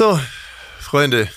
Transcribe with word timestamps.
So, 0.00 0.18
Freunde. 0.78 1.28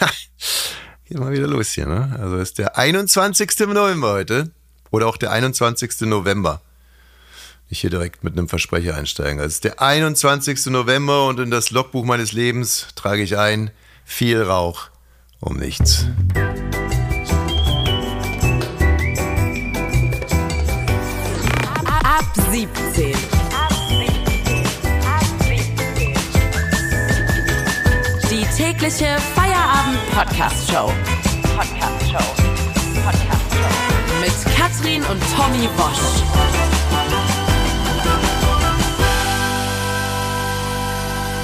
Geht 1.04 1.18
mal 1.18 1.32
wieder 1.32 1.46
los 1.46 1.72
hier, 1.72 1.84
ne? 1.84 2.16
Also 2.18 2.38
ist 2.38 2.56
der 2.56 2.78
21. 2.78 3.58
November 3.68 4.12
heute. 4.12 4.52
Oder 4.90 5.06
auch 5.06 5.18
der 5.18 5.32
21. 5.32 6.00
November. 6.08 6.62
Nicht 7.68 7.82
hier 7.82 7.90
direkt 7.90 8.24
mit 8.24 8.32
einem 8.32 8.48
Versprecher 8.48 8.96
einsteigen. 8.96 9.38
Also 9.38 9.48
es 9.48 9.54
ist 9.56 9.64
der 9.64 9.82
21. 9.82 10.64
November 10.68 11.26
und 11.26 11.40
in 11.40 11.50
das 11.50 11.70
Logbuch 11.72 12.06
meines 12.06 12.32
Lebens 12.32 12.86
trage 12.94 13.22
ich 13.22 13.36
ein 13.36 13.70
viel 14.06 14.40
Rauch 14.40 14.88
um 15.40 15.58
nichts. 15.58 16.06
Ab 21.84 22.24
17. 22.50 23.25
tägliche 28.76 29.16
Feierabend-Podcast-Show. 29.34 30.92
Podcast-Show. 31.56 32.34
Podcast-Show. 33.04 34.20
Mit 34.20 34.54
Katrin 34.54 35.02
und 35.04 35.22
Tommy 35.34 35.66
Bosch. 35.78 36.22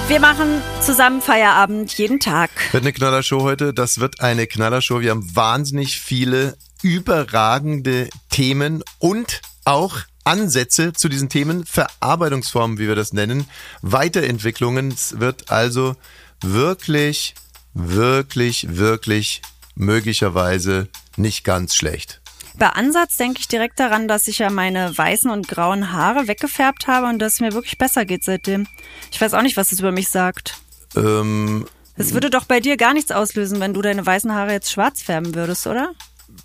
Wir 0.08 0.20
machen 0.20 0.60
zusammen 0.82 1.22
Feierabend 1.22 1.96
jeden 1.96 2.20
Tag. 2.20 2.50
Wird 2.72 2.82
eine 2.82 2.92
Knallershow 2.92 3.40
heute. 3.40 3.72
Das 3.72 3.98
wird 3.98 4.20
eine 4.20 4.46
Knallershow. 4.46 5.00
Wir 5.00 5.12
haben 5.12 5.34
wahnsinnig 5.34 6.00
viele 6.00 6.58
überragende 6.82 8.10
Themen 8.28 8.84
und 8.98 9.40
auch 9.64 10.00
Ansätze 10.24 10.92
zu 10.92 11.08
diesen 11.08 11.30
Themen, 11.30 11.64
Verarbeitungsformen, 11.64 12.78
wie 12.78 12.88
wir 12.88 12.94
das 12.94 13.14
nennen, 13.14 13.46
Weiterentwicklungen. 13.80 14.88
Es 14.88 15.18
wird 15.18 15.50
also 15.50 15.96
wirklich, 16.42 17.34
wirklich, 17.74 18.66
wirklich 18.76 19.42
möglicherweise 19.74 20.88
nicht 21.16 21.44
ganz 21.44 21.74
schlecht. 21.74 22.20
Bei 22.56 22.68
Ansatz 22.68 23.16
denke 23.16 23.40
ich 23.40 23.48
direkt 23.48 23.80
daran, 23.80 24.08
dass 24.08 24.28
ich 24.28 24.38
ja 24.38 24.50
meine 24.50 24.96
weißen 24.96 25.30
und 25.30 25.48
grauen 25.48 25.92
Haare 25.92 26.28
weggefärbt 26.28 26.86
habe 26.86 27.06
und 27.06 27.18
dass 27.18 27.34
es 27.34 27.40
mir 27.40 27.52
wirklich 27.52 27.78
besser 27.78 28.04
geht 28.04 28.24
seitdem. 28.24 28.66
Ich 29.10 29.20
weiß 29.20 29.32
auch 29.34 29.42
nicht, 29.42 29.56
was 29.56 29.72
es 29.72 29.80
über 29.80 29.90
mich 29.92 30.08
sagt. 30.08 30.58
Ähm, 30.94 31.66
Es 31.96 32.12
würde 32.12 32.28
doch 32.28 32.44
bei 32.44 32.60
dir 32.60 32.76
gar 32.76 32.92
nichts 32.92 33.10
auslösen, 33.10 33.60
wenn 33.60 33.72
du 33.72 33.80
deine 33.80 34.04
weißen 34.04 34.32
Haare 34.32 34.52
jetzt 34.52 34.70
schwarz 34.70 35.02
färben 35.02 35.34
würdest, 35.34 35.66
oder? 35.66 35.92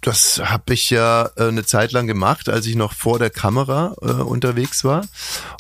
Das 0.01 0.41
habe 0.43 0.73
ich 0.73 0.89
ja 0.89 1.29
äh, 1.35 1.47
eine 1.47 1.65
Zeit 1.65 1.91
lang 1.91 2.07
gemacht, 2.07 2.49
als 2.49 2.65
ich 2.65 2.75
noch 2.75 2.93
vor 2.93 3.19
der 3.19 3.29
Kamera 3.29 3.95
äh, 4.01 4.05
unterwegs 4.05 4.83
war. 4.83 5.05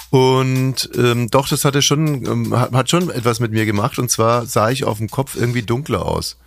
Und 0.09 0.89
ähm, 0.95 1.29
doch, 1.29 1.47
das 1.49 1.65
hatte 1.65 1.81
schon, 1.81 2.25
ähm, 2.25 2.57
hat, 2.57 2.71
hat 2.71 2.89
schon 2.89 3.09
etwas 3.09 3.39
mit 3.39 3.51
mir 3.51 3.65
gemacht. 3.65 3.99
Und 3.99 4.09
zwar 4.09 4.45
sah 4.45 4.69
ich 4.69 4.83
auf 4.83 4.97
dem 4.99 5.09
Kopf 5.09 5.35
irgendwie 5.35 5.63
dunkler 5.63 6.05
aus. 6.05 6.37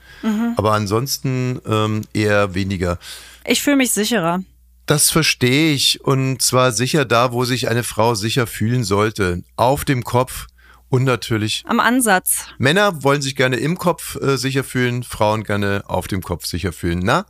Aber 0.56 0.72
ansonsten 0.72 1.60
ähm, 1.66 2.02
eher 2.12 2.54
weniger. 2.54 2.98
Ich 3.46 3.62
fühle 3.62 3.76
mich 3.76 3.92
sicherer. 3.92 4.40
Das 4.86 5.10
verstehe 5.10 5.72
ich. 5.72 6.04
Und 6.04 6.42
zwar 6.42 6.72
sicher 6.72 7.04
da, 7.04 7.32
wo 7.32 7.44
sich 7.44 7.68
eine 7.68 7.84
Frau 7.84 8.14
sicher 8.14 8.46
fühlen 8.46 8.84
sollte. 8.84 9.42
Auf 9.56 9.84
dem 9.84 10.04
Kopf 10.04 10.46
und 10.90 11.04
natürlich. 11.04 11.64
Am 11.66 11.80
Ansatz. 11.80 12.46
Männer 12.58 13.02
wollen 13.02 13.22
sich 13.22 13.36
gerne 13.36 13.56
im 13.56 13.78
Kopf 13.78 14.16
äh, 14.16 14.36
sicher 14.36 14.64
fühlen, 14.64 15.04
Frauen 15.04 15.44
gerne 15.44 15.84
auf 15.86 16.08
dem 16.08 16.20
Kopf 16.22 16.44
sicher 16.44 16.72
fühlen. 16.72 17.00
Na, 17.02 17.26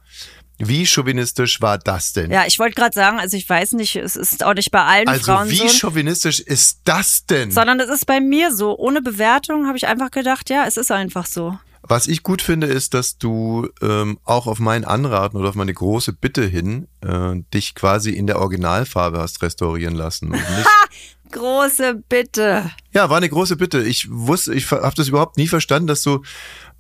wie 0.69 0.87
chauvinistisch 0.87 1.61
war 1.61 1.79
das 1.79 2.13
denn? 2.13 2.31
Ja, 2.31 2.45
ich 2.47 2.59
wollte 2.59 2.75
gerade 2.75 2.95
sagen, 2.95 3.19
also 3.19 3.37
ich 3.37 3.49
weiß 3.49 3.73
nicht, 3.73 3.97
es 3.97 4.17
ist 4.17 4.45
auch 4.45 4.55
nicht 4.55 4.71
bei 4.71 4.83
allen 4.83 5.09
also 5.09 5.25
Frauen 5.25 5.51
wie 5.51 5.57
so. 5.57 5.69
chauvinistisch 5.69 6.41
ist 6.41 6.81
das 6.85 7.27
denn? 7.27 7.51
Sondern 7.51 7.81
es 7.81 7.89
ist 7.89 8.07
bei 8.07 8.21
mir 8.21 8.55
so. 8.55 8.77
Ohne 8.79 9.03
Bewertung 9.03 9.67
habe 9.67 9.77
ich 9.77 9.87
einfach 9.87 10.11
gedacht, 10.11 10.51
ja, 10.51 10.67
es 10.67 10.77
ist 10.77 10.93
einfach 10.93 11.27
so. 11.27 11.59
Was 11.83 12.09
ich 12.09 12.23
gut 12.23 12.43
finde, 12.43 12.67
ist, 12.67 12.95
dass 12.95 13.17
du 13.17 13.69
ähm, 13.81 14.19
auch 14.25 14.47
auf 14.47 14.59
meinen 14.59 14.85
Anraten 14.85 15.37
oder 15.39 15.49
auf 15.49 15.55
meine 15.55 15.73
große 15.73 16.13
Bitte 16.13 16.45
hin 16.45 16.89
äh, 17.01 17.37
dich 17.55 17.75
quasi 17.75 18.11
in 18.11 18.27
der 18.27 18.39
Originalfarbe 18.39 19.19
hast 19.19 19.43
restaurieren 19.43 19.95
lassen. 19.95 20.35
Große 21.33 22.03
Bitte. 22.09 22.71
ja, 22.93 23.09
war 23.09 23.17
eine 23.17 23.29
große 23.29 23.57
Bitte. 23.57 23.83
Ich 23.83 24.11
wusste, 24.11 24.53
ich 24.53 24.71
habe 24.71 24.95
das 24.95 25.09
überhaupt 25.09 25.37
nie 25.37 25.49
verstanden, 25.49 25.87
dass 25.87 26.03
du 26.03 26.23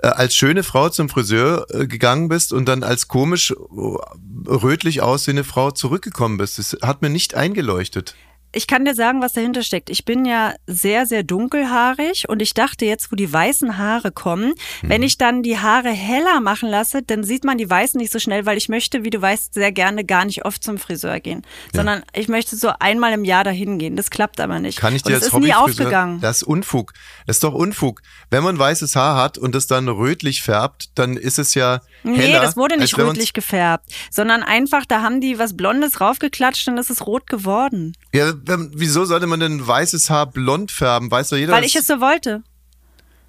äh, 0.02 0.08
als 0.08 0.34
schöne 0.34 0.62
Frau 0.62 0.88
zum 0.88 1.08
Friseur 1.08 1.66
äh, 1.70 1.86
gegangen 1.86 2.28
bist 2.28 2.52
und 2.52 2.66
dann 2.66 2.82
als 2.82 3.08
komisch 3.08 3.52
äh, 3.52 4.46
rötlich 4.48 5.02
aussehende 5.02 5.44
Frau 5.44 5.70
zurückgekommen 5.70 6.38
bist. 6.38 6.58
Das 6.58 6.76
hat 6.82 7.02
mir 7.02 7.10
nicht 7.10 7.34
eingeleuchtet. 7.34 8.14
Ich 8.52 8.66
kann 8.66 8.84
dir 8.84 8.94
sagen, 8.94 9.22
was 9.22 9.32
dahinter 9.32 9.62
steckt. 9.62 9.90
Ich 9.90 10.04
bin 10.04 10.24
ja 10.24 10.54
sehr, 10.66 11.06
sehr 11.06 11.22
dunkelhaarig 11.22 12.28
und 12.28 12.42
ich 12.42 12.54
dachte 12.54 12.84
jetzt, 12.84 13.12
wo 13.12 13.16
die 13.16 13.32
weißen 13.32 13.78
Haare 13.78 14.10
kommen, 14.10 14.54
wenn 14.82 15.02
ich 15.02 15.18
dann 15.18 15.42
die 15.42 15.58
Haare 15.58 15.90
heller 15.90 16.40
machen 16.40 16.68
lasse, 16.68 17.02
dann 17.02 17.22
sieht 17.22 17.44
man 17.44 17.58
die 17.58 17.68
weißen 17.70 17.98
nicht 17.98 18.12
so 18.12 18.18
schnell, 18.18 18.46
weil 18.46 18.56
ich 18.56 18.68
möchte, 18.68 19.04
wie 19.04 19.10
du 19.10 19.20
weißt, 19.20 19.54
sehr 19.54 19.72
gerne 19.72 20.04
gar 20.04 20.24
nicht 20.24 20.44
oft 20.44 20.64
zum 20.64 20.78
Friseur 20.78 21.20
gehen, 21.20 21.42
sondern 21.74 22.02
ich 22.12 22.28
möchte 22.28 22.56
so 22.56 22.72
einmal 22.80 23.12
im 23.12 23.24
Jahr 23.24 23.44
dahin 23.44 23.78
gehen. 23.78 23.96
Das 23.96 24.10
klappt 24.10 24.40
aber 24.40 24.58
nicht. 24.58 24.78
Kann 24.78 24.94
ich 24.94 25.02
dir 25.02 25.14
und 25.14 25.22
das 25.22 25.32
ist 25.32 25.38
nie 25.38 25.54
aufgegangen. 25.54 26.20
das 26.20 26.38
ist 26.38 26.42
Unfug. 26.42 26.92
Das 27.26 27.36
ist 27.36 27.44
doch 27.44 27.54
Unfug. 27.54 28.02
Wenn 28.30 28.42
man 28.42 28.58
weißes 28.58 28.96
Haar 28.96 29.16
hat 29.16 29.38
und 29.38 29.54
es 29.54 29.66
dann 29.66 29.88
rötlich 29.88 30.42
färbt, 30.42 30.90
dann 30.96 31.16
ist 31.16 31.38
es 31.38 31.54
ja 31.54 31.80
heller. 32.02 32.16
Nee, 32.16 32.32
das 32.32 32.56
wurde 32.56 32.76
nicht 32.78 32.96
rötlich 32.98 33.32
gefärbt, 33.32 33.86
sondern 34.10 34.42
einfach, 34.42 34.84
da 34.86 35.02
haben 35.02 35.20
die 35.20 35.38
was 35.38 35.56
Blondes 35.56 36.00
raufgeklatscht 36.00 36.68
und 36.68 36.78
es 36.78 36.90
ist 36.90 37.06
rot 37.06 37.26
geworden. 37.28 37.94
Ja, 38.12 38.32
wieso 38.46 39.04
sollte 39.04 39.26
man 39.26 39.40
denn 39.40 39.66
weißes 39.66 40.10
Haar 40.10 40.26
blond 40.26 40.70
färben? 40.70 41.10
Weiß 41.10 41.28
doch 41.30 41.36
jeder. 41.36 41.52
Weil 41.52 41.64
ich 41.64 41.76
es 41.76 41.86
so 41.86 42.00
wollte. 42.00 42.42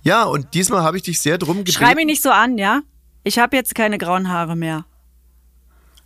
ja, 0.03 0.23
und 0.23 0.53
diesmal 0.53 0.83
habe 0.83 0.97
ich 0.97 1.03
dich 1.03 1.19
sehr 1.19 1.37
drum 1.37 1.57
gebeten. 1.57 1.77
Schrei 1.77 1.95
mich 1.95 2.05
nicht 2.05 2.21
so 2.21 2.29
an, 2.31 2.57
ja? 2.57 2.81
Ich 3.23 3.37
habe 3.39 3.55
jetzt 3.55 3.75
keine 3.75 3.97
grauen 3.97 4.29
Haare 4.29 4.55
mehr. 4.55 4.85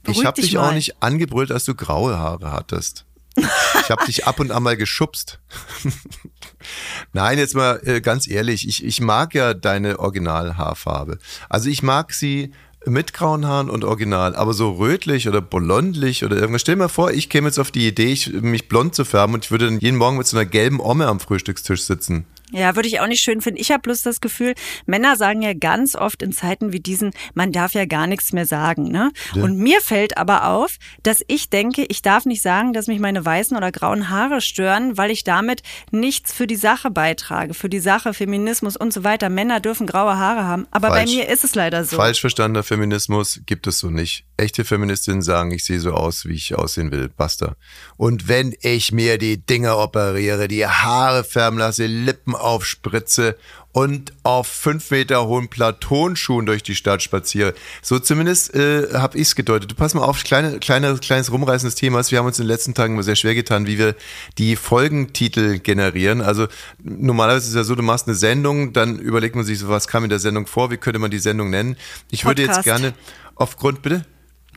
Beruhig 0.03 0.19
ich 0.19 0.25
habe 0.25 0.41
dich 0.41 0.57
auch 0.57 0.67
mal. 0.67 0.75
nicht 0.75 1.01
angebrüllt, 1.01 1.51
als 1.51 1.65
du 1.65 1.75
graue 1.75 2.17
Haare 2.17 2.51
hattest. 2.51 3.05
Ich 3.35 3.91
habe 3.91 4.05
dich 4.05 4.25
ab 4.25 4.39
und 4.39 4.51
an 4.51 4.63
mal 4.63 4.77
geschubst. 4.77 5.39
Nein, 7.13 7.37
jetzt 7.37 7.55
mal 7.55 7.81
äh, 7.83 8.01
ganz 8.01 8.27
ehrlich, 8.27 8.67
ich, 8.67 8.83
ich 8.83 9.01
mag 9.01 9.33
ja 9.33 9.53
deine 9.53 9.99
Originalhaarfarbe. 9.99 11.19
Also 11.49 11.69
ich 11.69 11.83
mag 11.83 12.13
sie 12.13 12.53
mit 12.87 13.13
grauen 13.13 13.45
Haaren 13.45 13.69
und 13.69 13.83
original, 13.83 14.35
aber 14.35 14.53
so 14.53 14.71
rötlich 14.71 15.27
oder 15.27 15.41
blondlich 15.41 16.23
oder 16.23 16.35
irgendwas. 16.37 16.61
Stell 16.61 16.75
dir 16.75 16.83
mal 16.83 16.87
vor, 16.87 17.11
ich 17.11 17.29
käme 17.29 17.47
jetzt 17.47 17.59
auf 17.59 17.71
die 17.71 17.87
Idee, 17.87 18.11
ich, 18.11 18.33
mich 18.33 18.67
blond 18.67 18.95
zu 18.95 19.05
färben 19.05 19.33
und 19.33 19.45
ich 19.45 19.51
würde 19.51 19.65
dann 19.65 19.79
jeden 19.79 19.97
Morgen 19.97 20.17
mit 20.17 20.27
so 20.27 20.37
einer 20.37 20.45
gelben 20.45 20.79
Omme 20.79 21.07
am 21.07 21.19
Frühstückstisch 21.19 21.83
sitzen. 21.83 22.25
Ja, 22.51 22.75
würde 22.75 22.87
ich 22.87 22.99
auch 22.99 23.07
nicht 23.07 23.21
schön 23.21 23.41
finden. 23.41 23.59
Ich 23.59 23.71
habe 23.71 23.81
bloß 23.81 24.03
das 24.03 24.21
Gefühl, 24.21 24.53
Männer 24.85 25.15
sagen 25.15 25.41
ja 25.41 25.53
ganz 25.53 25.95
oft 25.95 26.21
in 26.21 26.31
Zeiten 26.31 26.73
wie 26.73 26.79
diesen, 26.79 27.11
man 27.33 27.51
darf 27.51 27.73
ja 27.73 27.85
gar 27.85 28.05
nichts 28.05 28.33
mehr 28.33 28.45
sagen. 28.45 28.83
Ne? 28.83 29.11
Und 29.33 29.57
mir 29.57 29.81
fällt 29.81 30.17
aber 30.17 30.47
auf, 30.47 30.77
dass 31.01 31.23
ich 31.27 31.49
denke, 31.49 31.85
ich 31.89 32.01
darf 32.03 32.25
nicht 32.25 32.41
sagen, 32.43 32.73
dass 32.73 32.87
mich 32.87 32.99
meine 32.99 33.25
weißen 33.25 33.57
oder 33.57 33.71
grauen 33.71 34.09
Haare 34.09 34.41
stören, 34.41 34.97
weil 34.97 35.09
ich 35.09 35.23
damit 35.23 35.63
nichts 35.91 36.33
für 36.33 36.45
die 36.45 36.55
Sache 36.55 36.91
beitrage, 36.91 37.53
für 37.53 37.69
die 37.69 37.79
Sache, 37.79 38.13
Feminismus 38.13 38.77
und 38.77 38.93
so 38.93 39.03
weiter. 39.03 39.29
Männer 39.29 39.59
dürfen 39.59 39.87
graue 39.87 40.17
Haare 40.17 40.43
haben, 40.43 40.67
aber 40.69 40.89
Falsch. 40.89 41.11
bei 41.11 41.15
mir 41.17 41.29
ist 41.29 41.43
es 41.43 41.55
leider 41.55 41.83
so. 41.83 41.95
Falsch 41.95 42.21
verstandener 42.21 42.63
Feminismus 42.63 43.41
gibt 43.45 43.65
es 43.65 43.79
so 43.79 43.89
nicht. 43.89 44.25
Echte 44.37 44.65
Feministinnen 44.65 45.21
sagen, 45.21 45.51
ich 45.51 45.65
sehe 45.65 45.79
so 45.79 45.93
aus, 45.93 46.25
wie 46.25 46.33
ich 46.33 46.55
aussehen 46.55 46.91
will. 46.91 47.09
Basta. 47.09 47.55
Und 47.97 48.27
wenn 48.27 48.53
ich 48.61 48.91
mir 48.91 49.17
die 49.17 49.43
Dinger 49.43 49.77
operiere, 49.77 50.47
die 50.47 50.67
Haare 50.67 51.23
färben 51.23 51.57
lasse, 51.57 51.85
Lippen 51.85 52.34
aufspritze 52.41 53.37
und 53.75 54.13
auf 54.23 54.47
fünf 54.47 54.89
Meter 54.89 55.27
hohen 55.27 55.49
Platonschuhen 55.49 56.45
durch 56.45 56.63
die 56.63 56.75
Stadt 56.75 57.03
spaziere. 57.03 57.53
So 57.81 57.99
zumindest 57.99 58.55
äh, 58.55 58.93
habe 58.93 59.17
ich 59.17 59.23
es 59.23 59.35
gedeutet. 59.35 59.69
Du 59.69 59.75
pass 59.75 59.93
mal 59.93 60.03
auf, 60.03 60.23
kleine, 60.23 60.59
kleine, 60.59 60.95
kleines 60.97 61.29
rumreißendes 61.29 61.75
Thema. 61.75 61.99
ist, 61.99 62.09
Wir 62.09 62.19
haben 62.19 62.25
uns 62.25 62.39
in 62.39 62.45
den 62.45 62.51
letzten 62.51 62.73
Tagen 62.73 62.93
immer 62.93 63.03
sehr 63.03 63.17
schwer 63.17 63.35
getan, 63.35 63.67
wie 63.67 63.77
wir 63.77 63.95
die 64.37 64.55
Folgentitel 64.55 65.59
generieren. 65.59 66.21
Also 66.21 66.47
normalerweise 66.81 67.43
ist 67.43 67.49
es 67.49 67.55
ja 67.55 67.63
so, 67.65 67.75
du 67.75 67.83
machst 67.83 68.07
eine 68.07 68.15
Sendung, 68.15 68.71
dann 68.71 68.97
überlegt 68.97 69.35
man 69.35 69.43
sich 69.43 69.59
so, 69.59 69.67
was 69.67 69.87
kam 69.89 70.05
in 70.05 70.09
der 70.09 70.19
Sendung 70.19 70.47
vor, 70.47 70.71
wie 70.71 70.77
könnte 70.77 70.99
man 70.99 71.11
die 71.11 71.19
Sendung 71.19 71.49
nennen. 71.49 71.75
Ich 72.11 72.23
würde 72.23 72.43
jetzt 72.43 72.55
Podcast. 72.55 72.81
gerne 72.81 72.93
aufgrund, 73.35 73.81
bitte? 73.81 74.05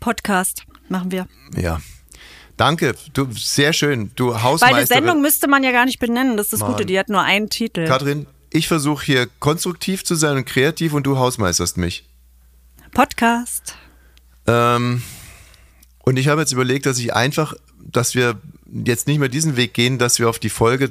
Podcast 0.00 0.62
machen 0.88 1.11
wir. 1.11 1.26
Ja. 1.56 1.81
Danke, 2.58 2.94
du, 3.14 3.28
sehr 3.32 3.72
schön. 3.72 4.10
Du 4.16 4.26
Weil 4.26 4.34
eine 4.34 4.43
Hausmeisterin. 4.43 4.87
Sendung 4.87 5.22
müsste 5.22 5.49
man 5.49 5.62
ja 5.62 5.70
gar 5.70 5.87
nicht 5.87 6.00
benennen. 6.00 6.37
Das 6.37 6.46
ist 6.46 6.55
das 6.55 6.60
Mann. 6.60 6.72
Gute, 6.72 6.84
die 6.84 6.99
hat 6.99 7.08
nur 7.08 7.22
einen 7.22 7.49
Titel. 7.49 7.87
Katrin, 7.87 8.26
ich 8.50 8.66
versuche 8.66 9.06
hier 9.06 9.28
konstruktiv 9.38 10.05
zu 10.05 10.16
sein 10.16 10.37
und 10.37 10.44
kreativ 10.44 10.93
und 10.93 11.05
du 11.05 11.16
hausmeisterst 11.19 11.76
mich. 11.76 12.05
Podcast. 12.93 13.76
Ähm, 14.49 15.02
und 16.00 16.16
ich 16.16 16.26
habe 16.26 16.40
jetzt 16.40 16.52
überlegt, 16.52 16.87
dass 16.87 16.99
ich 16.99 17.14
einfach, 17.14 17.55
dass 17.78 18.16
wir 18.16 18.40
jetzt 18.84 19.06
nicht 19.06 19.20
mehr 19.20 19.28
diesen 19.28 19.56
Weg 19.56 19.72
gehen, 19.72 19.99
dass 19.99 20.19
wir 20.19 20.28
auf 20.28 20.40
die 20.40 20.50
Folge 20.50 20.90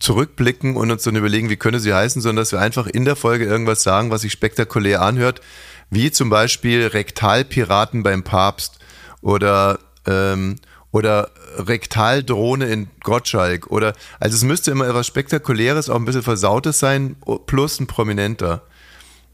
zurückblicken 0.00 0.76
und 0.76 0.90
uns 0.90 1.04
dann 1.04 1.14
überlegen, 1.14 1.48
wie 1.48 1.56
könnte 1.56 1.78
sie 1.78 1.94
heißen, 1.94 2.20
sondern 2.20 2.42
dass 2.42 2.50
wir 2.50 2.60
einfach 2.60 2.88
in 2.88 3.04
der 3.04 3.14
Folge 3.14 3.44
irgendwas 3.44 3.84
sagen, 3.84 4.10
was 4.10 4.22
sich 4.22 4.32
spektakulär 4.32 5.00
anhört, 5.02 5.42
wie 5.90 6.10
zum 6.10 6.28
Beispiel 6.28 6.86
Rektalpiraten 6.86 8.02
beim 8.02 8.24
Papst 8.24 8.80
oder 9.20 9.78
ähm, 10.06 10.56
oder 10.92 11.30
Rektaldrohne 11.56 12.66
in 12.66 12.88
Gottschalk 13.02 13.66
oder 13.68 13.94
also 14.20 14.36
es 14.36 14.44
müsste 14.44 14.70
immer 14.70 14.86
etwas 14.86 15.06
Spektakuläres, 15.06 15.90
auch 15.90 15.96
ein 15.96 16.04
bisschen 16.04 16.22
Versautes 16.22 16.78
sein, 16.78 17.16
plus 17.46 17.80
ein 17.80 17.86
Prominenter. 17.86 18.62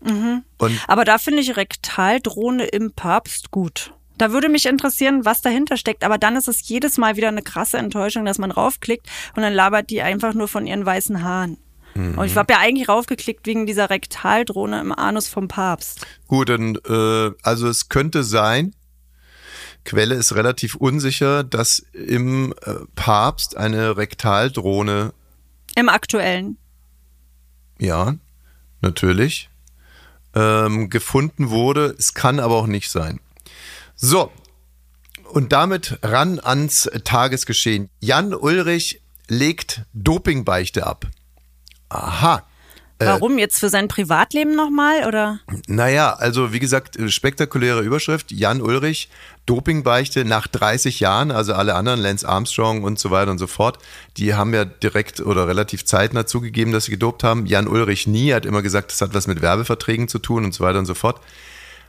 Mhm. 0.00 0.44
Aber 0.86 1.04
da 1.04 1.18
finde 1.18 1.42
ich 1.42 1.56
Rektaldrohne 1.56 2.64
im 2.66 2.92
Papst 2.92 3.50
gut. 3.50 3.92
Da 4.16 4.32
würde 4.32 4.48
mich 4.48 4.66
interessieren, 4.66 5.24
was 5.24 5.42
dahinter 5.42 5.76
steckt. 5.76 6.02
Aber 6.04 6.18
dann 6.18 6.36
ist 6.36 6.48
es 6.48 6.68
jedes 6.68 6.98
Mal 6.98 7.16
wieder 7.16 7.28
eine 7.28 7.42
krasse 7.42 7.78
Enttäuschung, 7.78 8.24
dass 8.24 8.38
man 8.38 8.50
raufklickt 8.50 9.06
und 9.36 9.42
dann 9.42 9.52
labert 9.52 9.90
die 9.90 10.02
einfach 10.02 10.34
nur 10.34 10.48
von 10.48 10.66
ihren 10.66 10.84
weißen 10.84 11.22
Haaren. 11.22 11.58
Und 11.98 12.26
ich 12.26 12.36
habe 12.36 12.52
ja 12.52 12.60
eigentlich 12.60 12.88
raufgeklickt 12.88 13.46
wegen 13.46 13.66
dieser 13.66 13.90
Rektaldrohne 13.90 14.80
im 14.80 14.92
Anus 14.92 15.26
vom 15.26 15.48
Papst. 15.48 16.06
gut, 16.28 16.48
dann 16.48 16.76
äh, 16.88 17.30
also 17.42 17.66
es 17.66 17.88
könnte 17.88 18.22
sein, 18.22 18.72
Quelle 19.84 20.14
ist 20.14 20.34
relativ 20.34 20.74
unsicher, 20.74 21.44
dass 21.44 21.78
im 21.92 22.52
äh, 22.64 22.74
Papst 22.94 23.56
eine 23.56 23.96
Rektaldrohne, 23.96 25.12
Im 25.74 25.88
aktuellen. 25.88 26.58
ja, 27.78 28.16
natürlich, 28.80 29.48
ähm, 30.34 30.90
gefunden 30.90 31.50
wurde. 31.50 31.94
Es 31.98 32.14
kann 32.14 32.40
aber 32.40 32.56
auch 32.56 32.66
nicht 32.66 32.90
sein. 32.90 33.20
So, 33.96 34.30
und 35.32 35.52
damit 35.52 35.98
ran 36.02 36.40
ans 36.40 36.90
Tagesgeschehen. 37.04 37.90
Jan 38.00 38.34
Ulrich 38.34 39.00
legt 39.28 39.82
Dopingbeichte 39.92 40.86
ab. 40.86 41.06
Aha. 41.88 42.44
Warum 42.98 43.38
jetzt 43.38 43.60
für 43.60 43.68
sein 43.68 43.86
Privatleben 43.86 44.56
nochmal 44.56 45.06
oder? 45.06 45.38
Naja, 45.68 46.14
also 46.14 46.52
wie 46.52 46.58
gesagt, 46.58 46.98
spektakuläre 47.08 47.82
Überschrift. 47.82 48.32
Jan 48.32 48.60
Ulrich, 48.60 49.08
Dopingbeichte 49.46 50.24
nach 50.24 50.48
30 50.48 50.98
Jahren, 50.98 51.30
also 51.30 51.54
alle 51.54 51.74
anderen, 51.74 52.00
Lance 52.00 52.28
Armstrong 52.28 52.82
und 52.82 52.98
so 52.98 53.10
weiter 53.10 53.30
und 53.30 53.38
so 53.38 53.46
fort, 53.46 53.78
die 54.16 54.34
haben 54.34 54.52
ja 54.52 54.64
direkt 54.64 55.20
oder 55.20 55.46
relativ 55.46 55.84
zeitnah 55.84 56.26
zugegeben, 56.26 56.72
dass 56.72 56.86
sie 56.86 56.90
gedopt 56.90 57.22
haben. 57.22 57.46
Jan 57.46 57.68
Ulrich 57.68 58.06
nie, 58.08 58.32
hat 58.32 58.44
immer 58.44 58.62
gesagt, 58.62 58.90
das 58.90 59.00
hat 59.00 59.14
was 59.14 59.28
mit 59.28 59.42
Werbeverträgen 59.42 60.08
zu 60.08 60.18
tun 60.18 60.44
und 60.44 60.52
so 60.52 60.64
weiter 60.64 60.80
und 60.80 60.86
so 60.86 60.94
fort. 60.94 61.20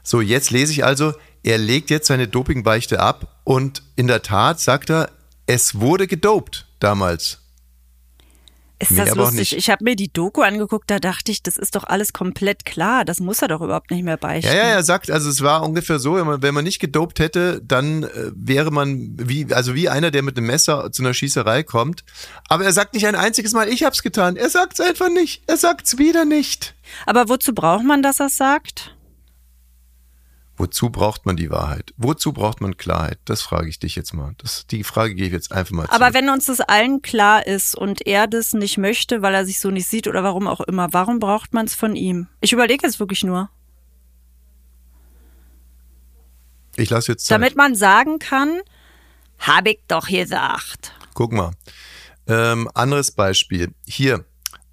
So, 0.03 0.21
jetzt 0.21 0.51
lese 0.51 0.71
ich 0.71 0.85
also, 0.85 1.13
er 1.43 1.57
legt 1.57 1.89
jetzt 1.89 2.07
seine 2.07 2.27
Dopingbeichte 2.27 2.99
ab 2.99 3.39
und 3.43 3.81
in 3.95 4.07
der 4.07 4.21
Tat 4.21 4.59
sagt 4.59 4.89
er, 4.89 5.09
es 5.47 5.79
wurde 5.79 6.05
gedopt 6.05 6.67
damals. 6.79 7.39
Ist 8.81 8.91
Mir 8.91 9.03
das 9.03 9.15
lustig? 9.15 9.57
Ich 9.57 9.69
habe 9.69 9.83
mir 9.83 9.97
die 9.97 10.11
Doku 10.11 10.41
angeguckt, 10.41 10.89
da 10.89 10.99
dachte 10.99 11.33
ich, 11.33 11.43
das 11.43 11.57
ist 11.57 11.75
doch 11.75 11.83
alles 11.83 12.13
komplett 12.13 12.63
klar. 12.63 13.03
Das 13.03 13.19
muss 13.19 13.41
er 13.41 13.49
doch 13.49 13.59
überhaupt 13.59 13.91
nicht 13.91 14.03
mehr 14.03 14.15
beichten. 14.15 14.49
Ja, 14.49 14.57
ja, 14.57 14.69
er 14.69 14.83
sagt, 14.83 15.11
also 15.11 15.29
es 15.29 15.41
war 15.41 15.63
ungefähr 15.63 15.99
so, 15.99 16.15
wenn 16.15 16.25
man, 16.25 16.41
wenn 16.41 16.53
man 16.53 16.63
nicht 16.63 16.79
gedopt 16.79 17.19
hätte, 17.19 17.61
dann 17.61 18.03
äh, 18.03 18.31
wäre 18.33 18.71
man 18.71 19.15
wie, 19.17 19.53
also 19.53 19.75
wie 19.75 19.89
einer, 19.89 20.11
der 20.11 20.23
mit 20.23 20.37
einem 20.37 20.47
Messer 20.47 20.93
zu 20.93 21.03
einer 21.03 21.13
Schießerei 21.13 21.63
kommt. 21.63 22.05
Aber 22.47 22.63
er 22.63 22.71
sagt 22.71 22.93
nicht 22.93 23.05
ein 23.05 23.15
einziges 23.15 23.51
Mal, 23.51 23.67
ich 23.67 23.83
hab's 23.83 24.01
getan. 24.01 24.37
Er 24.37 24.49
sagt's 24.49 24.79
einfach 24.79 25.09
nicht. 25.09 25.43
Er 25.47 25.57
sagt's 25.57 25.97
wieder 25.97 26.23
nicht. 26.23 26.73
Aber 27.05 27.27
wozu 27.27 27.53
braucht 27.53 27.83
man, 27.83 28.01
dass 28.01 28.21
er 28.21 28.29
sagt? 28.29 28.95
Wozu 30.59 30.89
braucht 30.89 31.25
man 31.25 31.37
die 31.37 31.49
Wahrheit? 31.49 31.93
Wozu 31.95 32.33
braucht 32.33 32.59
man 32.59 32.75
Klarheit? 32.75 33.17
Das 33.23 33.41
frage 33.41 33.69
ich 33.69 33.79
dich 33.79 33.95
jetzt 33.95 34.13
mal. 34.13 34.33
Das, 34.39 34.67
die 34.67 34.83
Frage 34.83 35.15
gebe 35.15 35.27
ich 35.27 35.31
jetzt 35.33 35.53
einfach 35.53 35.71
mal 35.71 35.85
Aber 35.87 35.97
zurück. 36.07 36.13
wenn 36.15 36.29
uns 36.29 36.45
das 36.47 36.59
allen 36.59 37.01
klar 37.01 37.47
ist 37.47 37.75
und 37.75 38.05
er 38.05 38.27
das 38.27 38.51
nicht 38.53 38.77
möchte, 38.77 39.21
weil 39.21 39.33
er 39.33 39.45
sich 39.45 39.59
so 39.61 39.71
nicht 39.71 39.87
sieht 39.87 40.05
oder 40.07 40.21
warum 40.21 40.47
auch 40.49 40.59
immer, 40.61 40.89
warum 40.91 41.19
braucht 41.19 41.53
man 41.53 41.65
es 41.65 41.75
von 41.75 41.95
ihm? 41.95 42.27
Ich 42.41 42.51
überlege 42.51 42.85
es 42.85 42.99
wirklich 42.99 43.23
nur. 43.23 43.49
Ich 46.75 46.89
lasse 46.89 47.11
jetzt 47.13 47.25
Zeit. 47.25 47.35
Damit 47.35 47.55
man 47.55 47.75
sagen 47.75 48.19
kann, 48.19 48.59
hab 49.39 49.67
ich 49.67 49.79
doch 49.87 50.07
gesagt. 50.07 50.93
Guck 51.13 51.31
mal. 51.33 51.51
Ähm, 52.27 52.69
anderes 52.73 53.11
Beispiel. 53.11 53.73
Hier. 53.87 54.25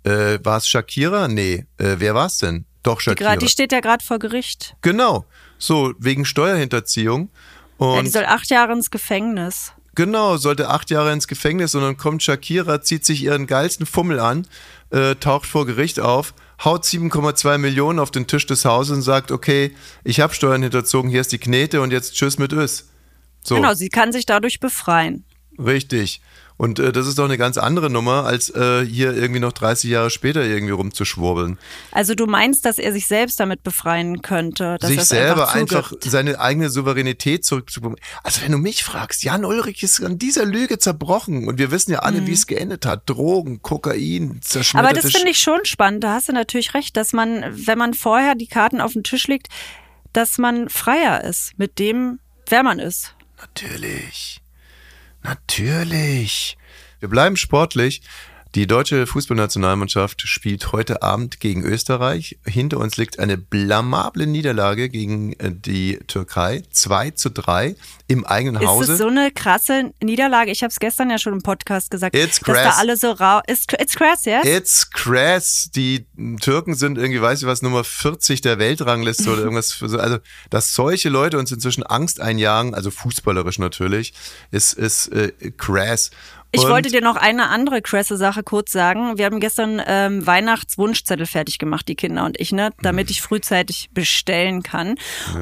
Äh, 0.05 0.39
war 0.45 0.59
es 0.59 0.69
Shakira? 0.69 1.27
Nee. 1.29 1.67
Äh, 1.79 1.97
wer 1.99 2.15
war 2.15 2.27
es 2.27 2.39
denn? 2.39 2.65
Doch, 2.83 2.99
Die, 2.99 3.05
Shakira. 3.05 3.33
gra- 3.33 3.39
die 3.39 3.49
steht 3.49 3.73
ja 3.73 3.81
gerade 3.81 4.05
vor 4.05 4.19
Gericht. 4.19 4.77
genau. 4.83 5.25
So, 5.59 5.95
wegen 5.99 6.25
Steuerhinterziehung. 6.25 7.31
Ja, 7.79 7.87
Und 7.87 8.05
die 8.05 8.11
soll 8.11 8.25
acht 8.25 8.51
Jahre 8.51 8.73
ins 8.73 8.91
Gefängnis. 8.91 9.73
Genau, 9.95 10.37
sollte 10.37 10.69
acht 10.69 10.91
Jahre 10.91 11.13
ins 11.13 11.27
Gefängnis 11.27 11.75
und 11.75 11.81
dann 11.81 11.97
kommt 11.97 12.23
Shakira, 12.23 12.83
zieht 12.83 13.07
sich 13.07 13.23
ihren 13.23 13.47
geilsten 13.47 13.87
Fummel 13.87 14.21
an, 14.21 14.47
äh, 14.91 15.15
taucht 15.15 15.47
vor 15.47 15.65
Gericht 15.65 16.01
auf, 16.01 16.35
haut 16.63 16.85
7,2 16.85 17.57
Millionen 17.57 17.99
auf 17.99 18.11
den 18.11 18.27
Tisch 18.27 18.45
des 18.45 18.67
Hauses 18.67 18.95
und 18.95 19.03
sagt, 19.03 19.31
okay, 19.33 19.75
ich 20.05 20.21
habe 20.21 20.35
Steuern 20.35 20.63
hinterzogen, 20.63 21.11
hier 21.11 21.23
ist 21.23 21.33
die 21.33 21.39
Knete 21.39 21.81
und 21.81 21.93
jetzt 21.93 22.15
tschüss 22.15 22.39
mit 22.39 22.53
Ös. 22.53 22.91
So, 23.43 23.55
Genau, 23.55 23.73
sie 23.73 23.89
kann 23.89 24.13
sich 24.13 24.27
dadurch 24.27 24.61
befreien. 24.61 25.25
Richtig. 25.59 26.21
Und 26.59 26.79
äh, 26.79 26.91
das 26.91 27.07
ist 27.07 27.19
doch 27.19 27.27
eine 27.27 27.37
ganz 27.37 27.59
andere 27.59 27.91
Nummer, 27.91 28.25
als 28.25 28.49
äh, 28.51 28.85
hier 28.85 29.15
irgendwie 29.15 29.41
noch 29.41 29.53
30 29.53 29.91
Jahre 29.91 30.11
später 30.11 30.43
irgendwie 30.43 30.73
rumzuschwurbeln. 30.73 31.59
Also 31.93 32.15
du 32.15 32.27
meinst, 32.27 32.65
dass 32.65 32.79
er 32.79 32.93
sich 32.93 33.07
selbst 33.07 33.39
damit 33.39 33.63
befreien 33.63 34.23
könnte, 34.23 34.79
dass 34.81 34.91
er 34.91 34.97
sich 34.97 35.05
selber 35.05 35.53
einfach, 35.53 35.93
einfach 35.93 35.99
seine 36.01 36.41
eigene 36.41 36.71
Souveränität 36.71 37.45
zurückzubekommen. 37.45 37.99
Also 38.23 38.41
wenn 38.43 38.53
du 38.53 38.59
mich 38.59 38.85
fragst, 38.85 39.23
Jan 39.23 39.45
Ulrich 39.45 39.83
ist 39.83 40.03
an 40.03 40.19
dieser 40.19 40.47
Lüge 40.47 40.79
zerbrochen 40.79 41.47
und 41.47 41.59
wir 41.59 41.71
wissen 41.71 41.93
ja 41.93 41.99
alle, 41.99 42.27
wie 42.27 42.33
es 42.33 42.47
geendet 42.47 42.87
hat. 42.87 43.03
Drogen, 43.07 43.61
Kokain, 43.61 44.41
zerschmetterte 44.41 44.95
Mhm. 44.95 44.99
Aber 44.99 45.03
das 45.03 45.13
finde 45.13 45.31
ich 45.31 45.39
schon 45.39 45.65
spannend. 45.65 46.05
Da 46.05 46.15
hast 46.15 46.29
du 46.29 46.33
natürlich 46.33 46.73
recht, 46.73 46.97
dass 46.97 47.13
man, 47.13 47.45
wenn 47.53 47.77
man 47.77 47.93
vorher 47.93 48.35
die 48.35 48.47
Karten 48.47 48.81
auf 48.81 48.95
den 48.95 49.05
Tisch 49.05 49.27
legt, 49.27 49.49
dass 50.15 50.39
man 50.39 50.71
freier 50.71 51.23
ist 51.25 51.53
mit 51.59 51.79
dem, 51.79 52.19
wer 52.49 52.63
man 52.63 52.79
ist. 52.79 53.15
Natürlich. 53.39 54.41
Natürlich. 55.27 56.57
Wir 57.01 57.09
bleiben 57.09 57.37
sportlich. 57.37 58.01
Die 58.57 58.67
deutsche 58.67 59.07
Fußballnationalmannschaft 59.07 60.23
spielt 60.23 60.73
heute 60.73 61.03
Abend 61.03 61.41
gegen 61.41 61.63
Österreich. 61.63 62.39
Hinter 62.47 62.79
uns 62.79 62.97
liegt 62.97 63.19
eine 63.19 63.37
blamable 63.37 64.27
Niederlage 64.27 64.89
gegen 64.89 65.35
äh, 65.35 65.53
die 65.53 65.99
Türkei. 66.07 66.63
2 66.71 67.11
zu 67.11 67.31
3 67.31 67.77
im 68.09 68.25
eigenen 68.25 68.63
Ist 68.63 68.67
Hause. 68.67 68.93
es 68.95 68.99
so 68.99 69.09
eine 69.09 69.31
krasse 69.31 69.93
Niederlage? 70.03 70.53
Ich 70.53 70.63
habe 70.63 70.71
es 70.71 70.79
gestern 70.79 71.11
ja 71.11 71.19
schon 71.19 71.35
im 71.35 71.43
Podcast 71.43 71.91
gesagt, 71.91 72.17
It's 72.17 72.41
dass 72.41 72.47
da 72.47 72.63
crass. 72.63 72.79
alle 72.79 72.97
so 72.97 73.11
rau. 73.11 73.43
It's, 73.47 73.67
it's 73.79 73.95
crass, 73.95 74.25
yes? 74.25 74.47
It's 74.47 74.91
crass. 74.91 75.71
Die 75.75 76.07
Türken 76.41 76.75
sind 76.75 76.97
irgendwie, 76.97 77.21
weiß 77.21 77.43
ich 77.43 77.47
was, 77.47 77.61
Nummer 77.61 77.85
40 77.85 78.41
der 78.41 78.59
Weltrangliste 78.59 79.31
oder 79.31 79.43
irgendwas. 79.43 79.83
Also, 79.83 80.17
dass 80.49 80.73
solche 80.73 81.11
Leute 81.11 81.39
uns 81.39 81.53
inzwischen 81.53 81.83
Angst 81.83 82.23
einjagen, 82.23 82.75
also 82.75 82.91
fußballerisch 82.91 83.59
natürlich, 83.59 84.15
ist, 84.51 84.73
ist 84.73 85.09
äh, 85.09 85.33
crass. 85.59 86.11
Ich 86.53 86.65
Und- 86.65 86.71
wollte 86.71 86.91
dir 86.91 87.03
noch 87.03 87.17
eine 87.17 87.49
andere 87.49 87.83
krasse 87.83 88.17
Sache 88.17 88.43
kurz 88.43 88.73
sagen. 88.73 89.19
Wir 89.19 89.27
haben 89.27 89.41
gestern 89.41 89.83
ähm, 89.87 90.27
Weihnachtswunschzettel 90.27 91.27
fertig 91.27 91.59
gemacht, 91.59 91.87
die 91.89 91.97
Kinder 91.97 92.25
und 92.25 92.41
ich, 92.41 92.53
ne, 92.53 92.71
damit 92.83 93.11
ich 93.11 93.21
frühzeitig 93.21 93.91
bestellen 93.93 94.63
kann. 94.63 94.95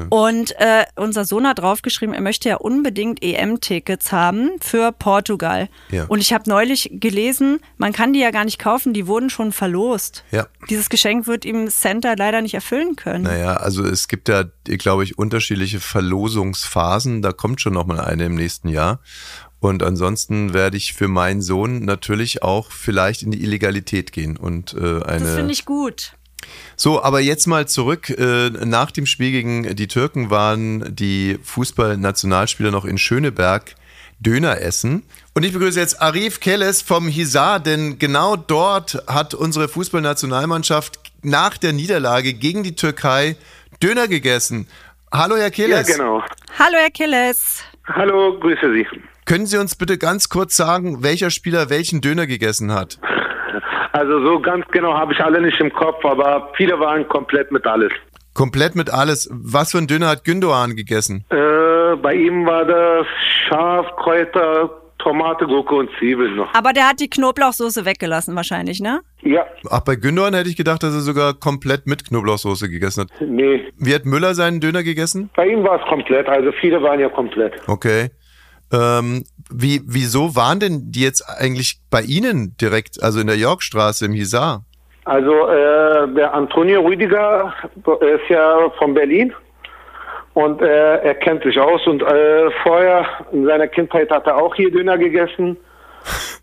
Und 0.09 0.51
äh, 0.59 0.85
unser 0.95 1.23
Sohn 1.25 1.47
hat 1.47 1.59
draufgeschrieben, 1.59 2.13
er 2.15 2.21
möchte 2.21 2.49
ja 2.49 2.55
unbedingt 2.57 3.23
EM-Tickets 3.23 4.11
haben 4.11 4.51
für 4.61 4.91
Portugal. 4.91 5.69
Ja. 5.91 6.05
Und 6.05 6.19
ich 6.19 6.33
habe 6.33 6.49
neulich 6.49 6.89
gelesen, 6.93 7.59
man 7.77 7.93
kann 7.93 8.13
die 8.13 8.19
ja 8.19 8.31
gar 8.31 8.43
nicht 8.45 8.59
kaufen, 8.59 8.93
die 8.93 9.07
wurden 9.07 9.29
schon 9.29 9.51
verlost. 9.51 10.23
Ja. 10.31 10.47
Dieses 10.69 10.89
Geschenk 10.89 11.27
wird 11.27 11.45
ihm 11.45 11.69
Center 11.69 12.15
leider 12.17 12.41
nicht 12.41 12.55
erfüllen 12.55 12.95
können. 12.95 13.23
Naja, 13.23 13.57
also 13.57 13.85
es 13.85 14.07
gibt 14.07 14.27
ja, 14.27 14.43
glaube 14.65 15.03
ich, 15.03 15.17
unterschiedliche 15.17 15.79
Verlosungsphasen. 15.79 17.21
Da 17.21 17.31
kommt 17.31 17.61
schon 17.61 17.73
noch 17.73 17.85
mal 17.85 17.99
eine 18.01 18.25
im 18.25 18.35
nächsten 18.35 18.67
Jahr. 18.69 18.99
Und 19.65 19.81
ansonsten 19.81 20.53
werde 20.53 20.77
ich 20.77 20.93
für 20.93 21.07
meinen 21.07 21.41
Sohn 21.41 21.85
natürlich 21.85 22.43
auch 22.43 22.71
vielleicht 22.71 23.23
in 23.23 23.31
die 23.31 23.41
Illegalität 23.41 24.11
gehen 24.11 24.37
und 24.37 24.75
äh, 24.75 25.01
eine. 25.03 25.25
Das 25.25 25.35
finde 25.35 25.53
ich 25.53 25.65
gut. 25.65 26.11
So, 26.75 27.01
aber 27.01 27.19
jetzt 27.19 27.47
mal 27.47 27.67
zurück. 27.67 28.11
Äh, 28.11 28.51
nach 28.51 28.91
dem 28.91 29.07
Spiel 29.07 29.31
gegen 29.31 29.75
die 29.75 29.87
Türken 29.87 30.29
waren 30.29 30.95
die 30.95 31.39
Fußballnationalspieler 31.41 32.69
noch 32.69 32.85
in 32.85 32.99
Schöneberg 32.99 33.73
Döner 34.19 34.61
essen. 34.61 35.01
Und 35.33 35.43
ich 35.43 35.51
begrüße 35.53 35.79
jetzt 35.79 35.99
Arif 35.99 36.41
Kelles 36.41 36.83
vom 36.83 37.07
Hisar, 37.07 37.59
denn 37.59 37.97
genau 37.97 38.35
dort 38.35 39.01
hat 39.07 39.33
unsere 39.33 39.67
Fußballnationalmannschaft 39.67 40.99
nach 41.23 41.57
der 41.57 41.73
Niederlage 41.73 42.35
gegen 42.35 42.61
die 42.61 42.75
Türkei 42.75 43.35
Döner 43.81 44.07
gegessen. 44.07 44.67
Hallo, 45.11 45.37
Herr 45.37 45.45
Ja, 45.45 45.49
Kelles. 45.49 45.87
genau. 45.87 46.23
Hallo, 46.59 46.77
Herr 46.77 46.91
Killes. 46.91 47.63
Hallo, 47.87 48.39
grüße 48.39 48.71
Sie. 48.71 48.85
Können 49.25 49.47
Sie 49.47 49.57
uns 49.57 49.75
bitte 49.75 49.97
ganz 49.97 50.29
kurz 50.29 50.55
sagen, 50.55 51.01
welcher 51.01 51.31
Spieler 51.31 51.71
welchen 51.71 51.99
Döner 51.99 52.27
gegessen 52.27 52.71
hat? 52.71 52.99
Also 53.91 54.23
so 54.23 54.39
ganz 54.39 54.65
genau 54.67 54.93
habe 54.93 55.13
ich 55.13 55.19
alle 55.19 55.41
nicht 55.41 55.59
im 55.59 55.73
Kopf, 55.73 56.05
aber 56.05 56.51
viele 56.57 56.79
waren 56.79 57.07
komplett 57.07 57.51
mit 57.51 57.65
alles. 57.65 57.91
Komplett 58.35 58.75
mit 58.75 58.93
alles. 58.93 59.27
Was 59.31 59.71
für 59.71 59.79
ein 59.79 59.87
Döner 59.87 60.09
hat 60.09 60.25
Gündoğan 60.25 60.75
gegessen? 60.75 61.25
Äh, 61.29 61.95
bei 61.95 62.13
ihm 62.13 62.45
war 62.45 62.65
das 62.65 63.07
Schaf, 63.47 63.87
Kräuter, 63.95 64.69
Tomate, 64.99 65.47
Gurke 65.47 65.73
und 65.75 65.89
Zwiebeln 65.97 66.35
noch. 66.35 66.53
Aber 66.53 66.73
der 66.73 66.89
hat 66.89 66.99
die 66.99 67.09
Knoblauchsoße 67.09 67.85
weggelassen 67.85 68.35
wahrscheinlich, 68.35 68.79
ne? 68.79 68.99
Ja, 69.21 69.45
Ach, 69.71 69.79
bei 69.79 69.93
Gündoğan 69.93 70.35
hätte 70.35 70.49
ich 70.49 70.57
gedacht, 70.57 70.83
dass 70.83 70.93
er 70.93 71.01
sogar 71.01 71.33
komplett 71.33 71.87
mit 71.87 72.05
Knoblauchsoße 72.07 72.69
gegessen 72.69 73.01
hat. 73.01 73.09
nee. 73.21 73.71
Wie 73.77 73.95
hat 73.95 74.05
Müller 74.05 74.35
seinen 74.35 74.59
Döner 74.59 74.83
gegessen? 74.83 75.31
Bei 75.35 75.47
ihm 75.47 75.63
war 75.63 75.81
es 75.81 75.87
komplett, 75.87 76.27
also 76.27 76.51
viele 76.59 76.83
waren 76.83 76.99
ja 76.99 77.09
komplett. 77.09 77.53
Okay. 77.67 78.09
Ähm, 78.71 79.23
Wie, 79.49 79.81
wieso 79.85 80.35
waren 80.35 80.59
denn 80.59 80.91
die 80.91 81.01
jetzt 81.03 81.21
eigentlich 81.21 81.79
bei 81.91 82.01
Ihnen 82.01 82.55
direkt, 82.57 83.01
also 83.03 83.19
in 83.19 83.27
der 83.27 83.37
Yorkstraße 83.37 84.05
im 84.05 84.13
Hisar? 84.13 84.63
Also 85.05 85.47
äh, 85.47 86.11
der 86.15 86.33
Antonio 86.33 86.81
Rüdiger 86.81 87.53
ist 87.75 88.27
ja 88.29 88.71
von 88.79 88.95
Berlin 88.95 89.31
und 90.33 90.61
äh, 90.63 90.97
er 90.97 91.13
kennt 91.15 91.43
sich 91.43 91.59
aus 91.59 91.85
und 91.85 92.01
äh, 92.01 92.49
vorher 92.63 93.05
in 93.31 93.45
seiner 93.45 93.67
Kindheit 93.67 94.09
hat 94.09 94.25
er 94.25 94.35
auch 94.37 94.55
hier 94.55 94.71
Döner 94.71 94.97
gegessen. 94.97 95.57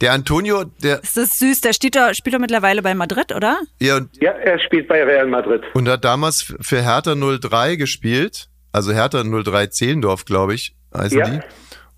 Der 0.00 0.12
Antonio, 0.12 0.64
der, 0.82 1.02
Ist 1.02 1.16
das 1.18 1.38
süß? 1.38 1.60
Der 1.60 1.74
steht 1.74 1.94
doch, 1.94 2.14
spielt 2.14 2.34
doch 2.34 2.40
mittlerweile 2.40 2.80
bei 2.80 2.94
Madrid, 2.94 3.34
oder? 3.34 3.58
ja, 3.82 3.96
und, 3.98 4.08
Ja, 4.22 4.30
er 4.30 4.58
spielt 4.58 4.88
bei 4.88 5.02
Real 5.04 5.26
Madrid. 5.26 5.62
und 5.74 5.88
hat 5.90 6.04
damals 6.06 6.54
für 6.60 6.80
Hertha 6.82 7.14
03 7.14 7.76
gespielt, 7.76 8.48
also 8.72 8.92
Hertha 8.92 9.22
03 9.22 9.66
Zehlendorf, 9.66 10.24
glaube 10.24 10.54
ich, 10.54 10.74
heißen 10.96 11.18
Ja. 11.18 11.24
die. 11.26 11.40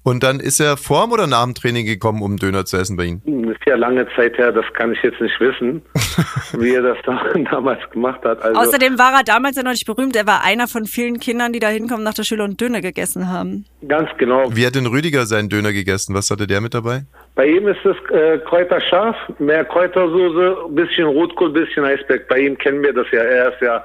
Und 0.05 0.25
dann 0.25 0.41
ist 0.41 0.59
er 0.59 0.77
vorm 0.77 1.13
oder 1.13 1.27
nach 1.27 1.45
dem 1.45 1.55
Training 1.55 1.87
gekommen, 1.87 2.23
um 2.23 2.37
Döner 2.37 2.65
zu 2.65 2.77
essen 2.77 2.97
bei 2.97 3.05
Ihnen? 3.05 3.23
Das 3.25 3.57
ist 3.57 3.67
ja 3.67 3.77
lange 3.77 4.07
Zeit 4.17 4.37
her, 4.37 4.51
das 4.51 4.65
kann 4.75 4.93
ich 4.93 5.03
jetzt 5.03 5.21
nicht 5.21 5.39
wissen, 5.39 5.83
wie 6.59 6.75
er 6.75 6.83
das 6.83 6.99
da, 7.05 7.23
damals 7.51 7.79
gemacht 7.91 8.21
hat. 8.25 8.43
Also, 8.43 8.61
Außerdem 8.61 8.99
war 8.99 9.13
er 9.19 9.25
damals 9.25 9.57
ja 9.57 9.63
noch 9.63 9.71
nicht 9.71 9.87
berühmt. 9.87 10.17
Er 10.17 10.27
war 10.27 10.43
einer 10.45 10.67
von 10.67 10.87
vielen 10.87 11.21
Kindern, 11.21 11.53
die 11.53 11.61
da 11.61 11.69
hinkommen 11.69 12.03
nach 12.03 12.15
der 12.15 12.25
Schule 12.25 12.43
und 12.43 12.61
Döner 12.61 12.81
gegessen 12.81 13.31
haben. 13.31 13.65
ganz 13.87 14.11
genau. 14.19 14.49
Wie 14.55 14.67
hat 14.67 14.75
denn 14.75 14.87
Rüdiger 14.87 15.27
seinen 15.27 15.49
Döner 15.49 15.73
gegessen? 15.73 16.15
Was 16.15 16.31
hatte 16.31 16.47
der 16.47 16.61
mit 16.61 16.75
dabei? 16.75 17.03
Bei 17.35 17.47
ihm 17.47 17.69
ist 17.69 17.85
es 17.85 17.97
äh, 18.11 18.39
Kräuterscharf, 18.39 19.17
mehr 19.39 19.65
Kräutersoße, 19.65 20.57
bisschen 20.71 21.07
Rotkohl, 21.07 21.51
bisschen 21.51 21.85
Eisberg. 21.85 22.29
Bei 22.29 22.41
ihm 22.41 22.59
kennen 22.59 22.83
wir 22.83 22.93
das 22.93 23.07
ja. 23.13 23.21
Er 23.21 23.53
ist 23.53 23.61
ja, 23.63 23.85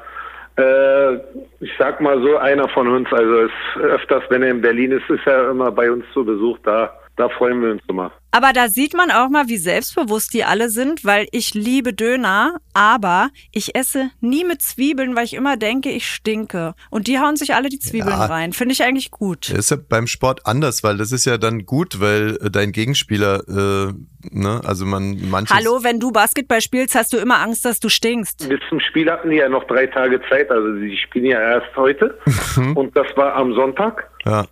äh, 0.57 1.15
ich 1.59 1.71
sag 1.77 2.01
mal 2.01 2.21
so, 2.21 2.37
einer 2.37 2.67
von 2.69 2.87
uns. 2.87 3.11
Also 3.11 3.39
ist 3.41 3.81
öfters, 3.81 4.23
wenn 4.29 4.43
er 4.43 4.51
in 4.51 4.61
Berlin 4.61 4.91
ist, 4.91 5.09
ist 5.09 5.25
er 5.25 5.51
immer 5.51 5.71
bei 5.71 5.91
uns 5.91 6.03
zu 6.13 6.25
Besuch 6.25 6.57
da. 6.63 6.96
Da 7.17 7.29
freuen 7.29 7.61
wir 7.63 7.71
uns 7.71 7.81
immer. 7.89 8.11
Aber 8.29 8.53
da 8.53 8.69
sieht 8.69 8.93
man 8.93 9.09
auch 9.09 9.29
mal, 9.29 9.47
wie 9.47 9.57
selbstbewusst 9.57 10.35
die 10.35 10.43
alle 10.43 10.69
sind, 10.69 11.03
weil 11.03 11.25
ich 11.31 11.55
liebe 11.55 11.91
Döner, 11.91 12.57
aber 12.75 13.29
ich 13.51 13.75
esse 13.75 14.11
nie 14.21 14.43
mit 14.43 14.61
Zwiebeln, 14.61 15.15
weil 15.15 15.25
ich 15.25 15.33
immer 15.33 15.57
denke, 15.57 15.89
ich 15.89 16.05
stinke. 16.05 16.75
Und 16.91 17.07
die 17.07 17.17
hauen 17.17 17.35
sich 17.35 17.55
alle 17.55 17.69
die 17.69 17.79
Zwiebeln 17.79 18.11
Ja. 18.19 18.25
rein. 18.27 18.53
Finde 18.53 18.73
ich 18.73 18.83
eigentlich 18.83 19.09
gut. 19.09 19.49
Das 19.49 19.57
ist 19.57 19.71
ja 19.71 19.77
beim 19.89 20.05
Sport 20.05 20.45
anders, 20.45 20.83
weil 20.83 20.97
das 20.97 21.11
ist 21.11 21.25
ja 21.25 21.39
dann 21.39 21.65
gut, 21.65 21.99
weil 21.99 22.37
äh, 22.39 22.51
dein 22.51 22.71
Gegenspieler, 22.71 23.41
äh, 23.47 23.93
ne, 24.29 24.61
also 24.63 24.85
man 24.85 25.17
manches. 25.31 25.57
Hallo, 25.57 25.83
wenn 25.83 25.99
du 25.99 26.11
Basketball 26.11 26.61
spielst, 26.61 26.93
hast 26.93 27.13
du 27.13 27.17
immer 27.17 27.39
Angst, 27.39 27.65
dass 27.65 27.79
du 27.79 27.89
stinkst. 27.89 28.47
Bis 28.47 28.59
zum 28.69 28.79
Spiel 28.79 29.09
hatten 29.09 29.31
die 29.31 29.37
ja 29.37 29.49
noch 29.49 29.63
drei 29.63 29.87
Tage 29.87 30.21
Zeit. 30.29 30.51
Also 30.51 30.71
die 30.75 30.95
spielen 30.97 31.25
ja 31.25 31.39
erst 31.39 31.75
heute. 31.75 32.19
und 32.75 32.95
das 32.95 33.07
war 33.15 33.33
am 33.33 33.55
Sonntag. 33.55 34.07
Ja. 34.23 34.45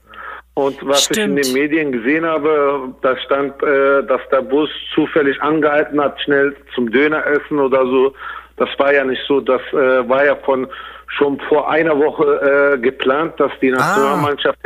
Und 0.56 0.78
was 0.88 1.10
ich 1.12 1.18
in 1.18 1.38
Stimmt. 1.38 1.46
den 1.46 1.54
Medien 1.54 1.92
gesehen 1.92 2.26
habe, 2.26 2.94
da 3.02 3.18
stand, 3.18 3.62
äh, 3.62 4.04
dass 4.08 4.22
der 4.32 4.42
Bus 4.42 4.70
zufällig 4.94 5.42
angehalten 5.42 6.02
hat, 6.02 6.20
schnell 6.22 6.56
zum 6.74 6.90
Döner 6.92 7.26
essen 7.28 7.60
oder 7.60 7.86
so. 7.86 8.14
Das 8.56 8.70
war 8.78 8.94
ja 8.94 9.04
nicht 9.04 9.22
so. 9.28 9.42
Das 9.42 9.62
äh, 9.74 10.08
war 10.08 10.26
ja 10.26 10.36
von 10.38 10.68
schon 11.08 11.40
vor 11.50 11.70
einer 11.70 11.98
Woche 11.98 12.74
äh, 12.74 12.78
geplant, 12.78 13.38
dass 13.38 13.52
die 13.62 13.70
Nationalmannschaft, 13.70 14.60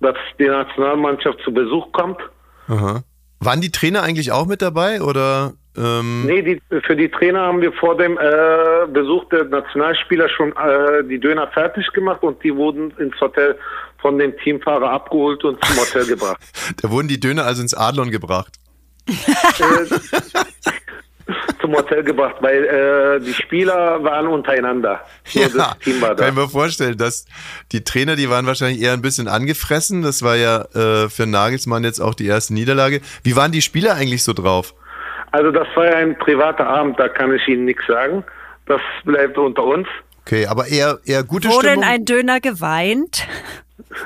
dass 0.00 0.16
die 0.38 0.46
Nationalmannschaft 0.46 1.40
zu 1.40 1.52
Besuch 1.52 1.90
kommt. 1.92 2.20
Aha. 2.68 3.02
Waren 3.40 3.60
die 3.60 3.70
Trainer 3.70 4.02
eigentlich 4.02 4.32
auch 4.32 4.46
mit 4.46 4.62
dabei 4.62 5.02
oder? 5.02 5.54
Ähm, 5.76 6.24
Nee, 6.26 6.42
die, 6.42 6.60
für 6.86 6.96
die 6.96 7.10
Trainer 7.10 7.40
haben 7.40 7.60
wir 7.60 7.72
vor 7.72 7.96
dem 7.96 8.18
äh, 8.18 8.86
Besuch 8.92 9.28
der 9.28 9.44
Nationalspieler 9.44 10.28
schon 10.30 10.52
äh, 10.52 11.04
die 11.08 11.18
Döner 11.18 11.48
fertig 11.48 11.92
gemacht 11.92 12.22
und 12.22 12.42
die 12.42 12.54
wurden 12.54 12.92
ins 12.98 13.20
Hotel 13.20 13.58
von 13.98 14.18
dem 14.18 14.36
Teamfahrer 14.38 14.90
abgeholt 14.90 15.44
und 15.44 15.62
zum 15.64 15.76
Hotel 15.76 16.06
gebracht. 16.06 16.40
Da 16.82 16.90
wurden 16.90 17.08
die 17.08 17.20
Döner 17.20 17.44
also 17.44 17.62
ins 17.62 17.74
Adlon 17.74 18.10
gebracht. 18.10 18.54
zum 21.60 21.74
Hotel 21.74 22.04
gebracht, 22.04 22.36
weil 22.40 22.64
äh, 22.64 23.20
die 23.20 23.34
Spieler 23.34 24.02
waren 24.04 24.28
untereinander. 24.28 25.00
Nur 25.34 25.48
das 25.48 25.78
Team 25.80 26.00
war 26.00 26.14
da. 26.14 26.24
kann 26.24 26.34
ich 26.34 26.40
mir 26.40 26.48
vorstellen, 26.48 26.96
dass 26.96 27.26
die 27.72 27.82
Trainer, 27.82 28.16
die 28.16 28.30
waren 28.30 28.46
wahrscheinlich 28.46 28.80
eher 28.80 28.92
ein 28.92 29.02
bisschen 29.02 29.26
angefressen. 29.26 30.02
Das 30.02 30.22
war 30.22 30.36
ja 30.36 30.62
äh, 30.74 31.08
für 31.08 31.26
Nagelsmann 31.26 31.82
jetzt 31.84 32.00
auch 32.00 32.14
die 32.14 32.26
erste 32.26 32.54
Niederlage. 32.54 33.00
Wie 33.24 33.34
waren 33.36 33.52
die 33.52 33.62
Spieler 33.62 33.94
eigentlich 33.94 34.22
so 34.22 34.32
drauf? 34.32 34.74
Also 35.32 35.50
das 35.50 35.66
war 35.74 35.86
ja 35.86 35.96
ein 35.96 36.16
privater 36.18 36.66
Abend, 36.66 36.98
da 36.98 37.08
kann 37.08 37.34
ich 37.34 37.46
Ihnen 37.48 37.64
nichts 37.64 37.86
sagen. 37.86 38.24
Das 38.66 38.80
bleibt 39.04 39.36
unter 39.36 39.64
uns. 39.64 39.88
Okay, 40.22 40.46
aber 40.46 40.66
eher, 40.66 40.98
eher 41.04 41.22
gute 41.24 41.48
Wurde 41.48 41.68
Stimmung. 41.68 41.82
in 41.82 41.88
ein 41.88 42.04
Döner 42.04 42.40
geweint? 42.40 43.26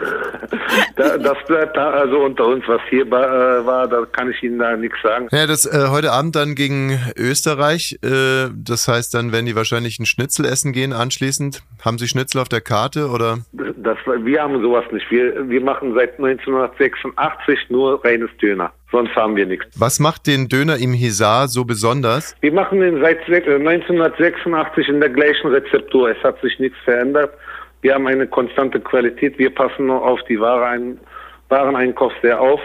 Da, 0.96 1.16
das 1.16 1.36
bleibt 1.46 1.76
da 1.76 1.90
also 1.90 2.18
unter 2.20 2.46
uns. 2.46 2.62
Was 2.66 2.80
hier 2.90 3.10
war, 3.10 3.24
äh, 3.60 3.66
war, 3.66 3.88
da 3.88 4.04
kann 4.12 4.30
ich 4.30 4.42
Ihnen 4.42 4.58
da 4.58 4.76
nichts 4.76 4.98
sagen. 5.02 5.28
Ja, 5.32 5.46
das 5.46 5.64
äh, 5.66 5.88
heute 5.88 6.12
Abend 6.12 6.36
dann 6.36 6.54
gegen 6.54 6.98
Österreich. 7.16 7.98
Äh, 8.04 8.48
das 8.54 8.86
heißt, 8.86 9.14
dann 9.14 9.32
werden 9.32 9.46
die 9.46 9.56
wahrscheinlich 9.56 9.98
ein 9.98 10.06
Schnitzel 10.06 10.44
essen 10.44 10.72
gehen 10.72 10.92
anschließend. 10.92 11.62
Haben 11.84 11.98
Sie 11.98 12.06
Schnitzel 12.08 12.40
auf 12.40 12.48
der 12.48 12.60
Karte 12.60 13.08
oder? 13.08 13.38
Das, 13.52 13.96
wir 14.06 14.42
haben 14.42 14.60
sowas 14.62 14.84
nicht. 14.92 15.10
Wir, 15.10 15.48
wir 15.48 15.60
machen 15.62 15.94
seit 15.94 16.18
1986 16.18 17.70
nur 17.70 18.04
reines 18.04 18.30
Döner. 18.40 18.72
Sonst 18.92 19.14
haben 19.14 19.36
wir 19.36 19.46
nichts. 19.46 19.66
Was 19.78 20.00
macht 20.00 20.26
den 20.26 20.48
Döner 20.48 20.76
im 20.76 20.92
Hisar 20.92 21.48
so 21.48 21.64
besonders? 21.64 22.34
Wir 22.40 22.52
machen 22.52 22.80
den 22.80 23.00
seit 23.00 23.18
se- 23.26 23.34
äh, 23.44 23.54
1986 23.56 24.88
in 24.88 25.00
der 25.00 25.10
gleichen 25.10 25.48
Rezeptur. 25.48 26.10
Es 26.10 26.22
hat 26.24 26.40
sich 26.42 26.58
nichts 26.58 26.76
verändert. 26.84 27.32
Wir 27.82 27.94
haben 27.94 28.06
eine 28.06 28.26
konstante 28.26 28.80
Qualität. 28.80 29.38
Wir 29.38 29.54
passen 29.54 29.86
nur 29.86 30.04
auf 30.04 30.20
die 30.28 30.38
Ware 30.38 30.66
ein, 30.66 30.98
Wareneinkauf 31.48 32.12
sehr 32.22 32.40
auf. 32.40 32.60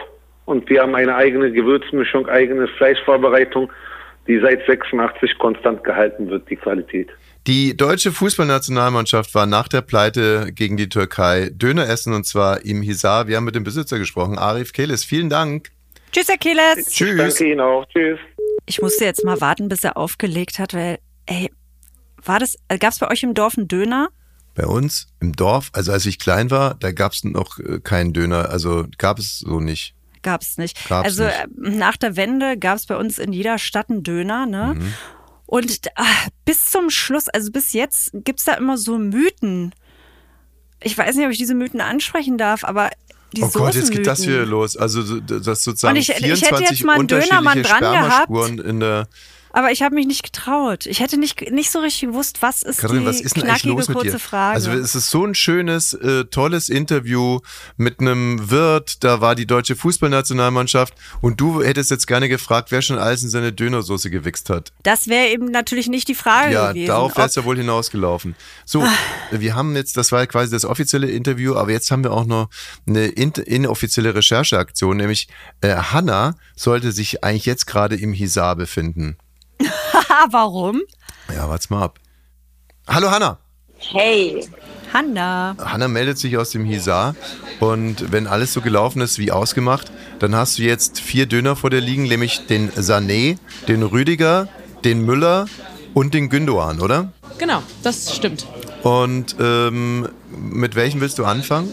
Und 0.45 0.69
wir 0.69 0.81
haben 0.81 0.95
eine 0.95 1.15
eigene 1.15 1.51
Gewürzmischung, 1.51 2.27
eigene 2.27 2.67
Fleischvorbereitung, 2.67 3.71
die 4.27 4.39
seit 4.39 4.65
86 4.65 5.37
konstant 5.37 5.83
gehalten 5.83 6.29
wird, 6.29 6.49
die 6.49 6.55
Qualität. 6.55 7.09
Die 7.47 7.77
deutsche 7.77 8.11
Fußballnationalmannschaft 8.11 9.35
war 9.35 9.45
nach 9.45 9.67
der 9.67 9.81
Pleite 9.81 10.51
gegen 10.51 10.77
die 10.77 10.89
Türkei 10.89 11.49
Döner 11.51 11.87
essen 11.87 12.13
und 12.13 12.25
zwar 12.25 12.65
im 12.65 12.81
Hisar. 12.81 13.27
Wir 13.27 13.37
haben 13.37 13.43
mit 13.43 13.55
dem 13.55 13.63
Besitzer 13.63 13.99
gesprochen, 13.99 14.39
Arif 14.39 14.73
Keles. 14.73 15.03
Vielen 15.03 15.29
Dank. 15.29 15.69
Tschüss, 16.11 16.29
Achilles. 16.29 16.89
Tschüss. 16.89 17.17
Danke 17.17 17.51
Ihnen 17.51 17.59
auch. 17.59 17.85
Tschüss. 17.85 18.19
Ich 18.65 18.81
musste 18.81 19.05
jetzt 19.05 19.23
mal 19.23 19.41
warten, 19.41 19.67
bis 19.67 19.83
er 19.83 19.95
aufgelegt 19.95 20.57
hat, 20.57 20.73
weil, 20.73 20.97
ey, 21.27 21.51
war 22.23 22.39
das, 22.39 22.55
äh, 22.67 22.79
gab's 22.79 22.97
bei 22.97 23.11
euch 23.11 23.21
im 23.21 23.35
Dorf 23.35 23.57
einen 23.57 23.67
Döner? 23.67 24.09
Bei 24.55 24.65
uns 24.65 25.07
im 25.19 25.33
Dorf, 25.33 25.69
also 25.73 25.91
als 25.91 26.05
ich 26.05 26.17
klein 26.17 26.49
war, 26.49 26.75
da 26.75 26.91
gab 26.91 27.11
es 27.11 27.23
noch 27.23 27.59
äh, 27.59 27.79
keinen 27.79 28.13
Döner. 28.13 28.49
Also 28.49 28.87
gab 28.97 29.19
es 29.19 29.39
so 29.39 29.59
nicht. 29.59 29.93
Gab's 30.23 30.57
nicht. 30.57 30.87
Gab's 30.89 31.05
also 31.05 31.25
nicht. 31.25 31.35
äh, 31.35 31.77
nach 31.77 31.97
der 31.97 32.15
Wende 32.15 32.57
gab's 32.57 32.85
bei 32.87 32.95
uns 32.95 33.19
in 33.19 33.31
jeder 33.33 33.57
Stadt 33.59 33.89
einen 33.89 34.01
Döner, 34.03 34.45
ne? 34.45 34.73
Mhm. 34.77 34.93
Und 35.45 35.81
ah, 35.95 36.03
bis 36.45 36.71
zum 36.71 36.89
Schluss, 36.89 37.27
also 37.29 37.51
bis 37.51 37.73
jetzt 37.73 38.09
gibt's 38.13 38.45
da 38.45 38.53
immer 38.53 38.77
so 38.77 38.97
Mythen. 38.97 39.75
Ich 40.81 40.97
weiß 40.97 41.15
nicht, 41.15 41.25
ob 41.25 41.31
ich 41.31 41.37
diese 41.37 41.53
Mythen 41.53 41.81
ansprechen 41.81 42.37
darf, 42.37 42.63
aber 42.63 42.89
die 43.35 43.43
oh 43.43 43.49
Gott, 43.49 43.75
jetzt 43.75 43.91
geht 43.91 44.07
das 44.07 44.25
wieder 44.25 44.45
los. 44.45 44.77
Also 44.77 45.01
so- 45.03 45.19
das 45.19 45.63
sozusagen 45.63 45.95
Und 45.95 46.01
ich- 46.01 46.09
ich 46.09 46.15
hätte 46.15 46.25
24 46.37 46.69
jetzt 46.69 46.85
mal 46.85 46.97
einen 46.97 47.07
Dönermann 47.07 47.61
dran 47.61 47.79
gehabt. 47.81 48.29
In 48.65 48.79
der. 48.79 49.07
Aber 49.55 49.71
ich 49.71 49.81
habe 49.81 49.95
mich 49.95 50.05
nicht 50.05 50.21
getraut. 50.21 50.85
Ich 50.85 50.99
hätte 50.99 51.17
nicht, 51.17 51.49
nicht 51.49 51.71
so 51.71 51.79
richtig 51.79 52.09
gewusst, 52.09 52.41
was 52.41 52.61
ist 52.61 52.79
Karin, 52.79 52.99
die 52.99 53.05
was 53.05 53.21
ist 53.21 53.37
denn 53.37 53.43
knackige 53.43 53.69
los 53.69 53.87
mit 53.87 53.95
kurze 53.95 54.11
dir? 54.11 54.19
Frage. 54.19 54.55
Also 54.55 54.71
es 54.71 54.95
ist 54.95 55.09
so 55.09 55.25
ein 55.25 55.33
schönes, 55.33 55.93
äh, 55.93 56.25
tolles 56.25 56.67
Interview 56.67 57.39
mit 57.77 58.01
einem 58.01 58.51
Wirt. 58.51 59.03
Da 59.05 59.21
war 59.21 59.33
die 59.33 59.45
deutsche 59.47 59.77
Fußballnationalmannschaft 59.77 60.93
und 61.21 61.39
du 61.39 61.63
hättest 61.63 61.89
jetzt 61.89 62.05
gerne 62.05 62.27
gefragt, 62.27 62.71
wer 62.71 62.81
schon 62.81 62.97
alles 62.97 63.23
in 63.23 63.29
seine 63.29 63.53
Dönersoße 63.53 64.09
gewichst 64.09 64.49
hat. 64.49 64.73
das 64.83 65.07
wäre 65.07 65.27
eben 65.29 65.45
natürlich 65.51 65.87
nicht 65.87 66.09
die 66.09 66.15
Frage 66.15 66.53
Ja, 66.53 66.69
gewesen. 66.73 66.87
darauf 66.87 67.15
wäre 67.15 67.27
es 67.27 67.35
ja 67.35 67.45
wohl 67.45 67.55
hinausgelaufen. 67.57 68.35
So, 68.65 68.85
wir 69.31 69.55
haben 69.55 69.73
jetzt, 69.77 69.95
das 69.95 70.11
war 70.11 70.19
ja 70.19 70.25
quasi 70.25 70.51
das 70.51 70.65
offizielle 70.65 71.09
Interview, 71.09 71.55
aber 71.55 71.71
jetzt 71.71 71.91
haben 71.91 72.03
wir 72.03 72.11
auch 72.11 72.25
noch 72.25 72.49
eine 72.87 73.05
in, 73.05 73.31
inoffizielle 73.31 74.13
Rechercheaktion, 74.15 74.97
nämlich 74.97 75.29
äh, 75.61 75.75
Hanna 75.75 76.35
sollte 76.57 76.91
sich 76.91 77.23
eigentlich 77.23 77.45
jetzt 77.45 77.67
gerade 77.67 77.95
im 77.95 78.11
Hisar 78.11 78.57
befinden. 78.57 79.15
Haha, 79.61 80.27
warum? 80.31 80.81
Ja, 81.33 81.47
wart's 81.49 81.69
mal 81.69 81.83
ab. 81.83 81.99
Hallo 82.87 83.09
Hanna. 83.09 83.37
Hey, 83.77 84.45
Hanna. 84.93 85.55
Hanna 85.59 85.87
meldet 85.87 86.17
sich 86.17 86.37
aus 86.37 86.51
dem 86.51 86.65
Hisar 86.65 87.15
und 87.59 88.11
wenn 88.11 88.27
alles 88.27 88.53
so 88.53 88.61
gelaufen 88.61 89.01
ist 89.01 89.19
wie 89.19 89.31
ausgemacht, 89.31 89.91
dann 90.19 90.35
hast 90.35 90.57
du 90.57 90.63
jetzt 90.63 90.99
vier 90.99 91.25
Döner 91.25 91.55
vor 91.55 91.69
dir 91.69 91.81
liegen, 91.81 92.03
nämlich 92.03 92.45
den 92.47 92.71
Sané, 92.71 93.37
den 93.67 93.83
Rüdiger, 93.83 94.47
den 94.83 95.01
Müller 95.05 95.47
und 95.93 96.13
den 96.13 96.29
Gündoğan, 96.29 96.79
oder? 96.81 97.11
genau, 97.37 97.61
das 97.83 98.15
stimmt. 98.15 98.45
Und 98.83 99.35
ähm, 99.39 100.07
mit 100.29 100.75
welchem 100.75 101.01
willst 101.01 101.17
du 101.17 101.25
anfangen? 101.25 101.69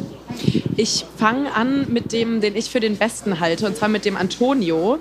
Ich 0.77 1.05
fange 1.19 1.55
an 1.55 1.93
mit 1.93 2.13
dem, 2.13 2.41
den 2.41 2.57
ich 2.57 2.71
für 2.71 2.81
den 2.81 2.97
besten 2.97 3.39
halte, 3.39 3.67
und 3.67 3.77
zwar 3.77 3.89
mit 3.89 4.05
dem 4.05 4.17
Antonio. 4.17 4.99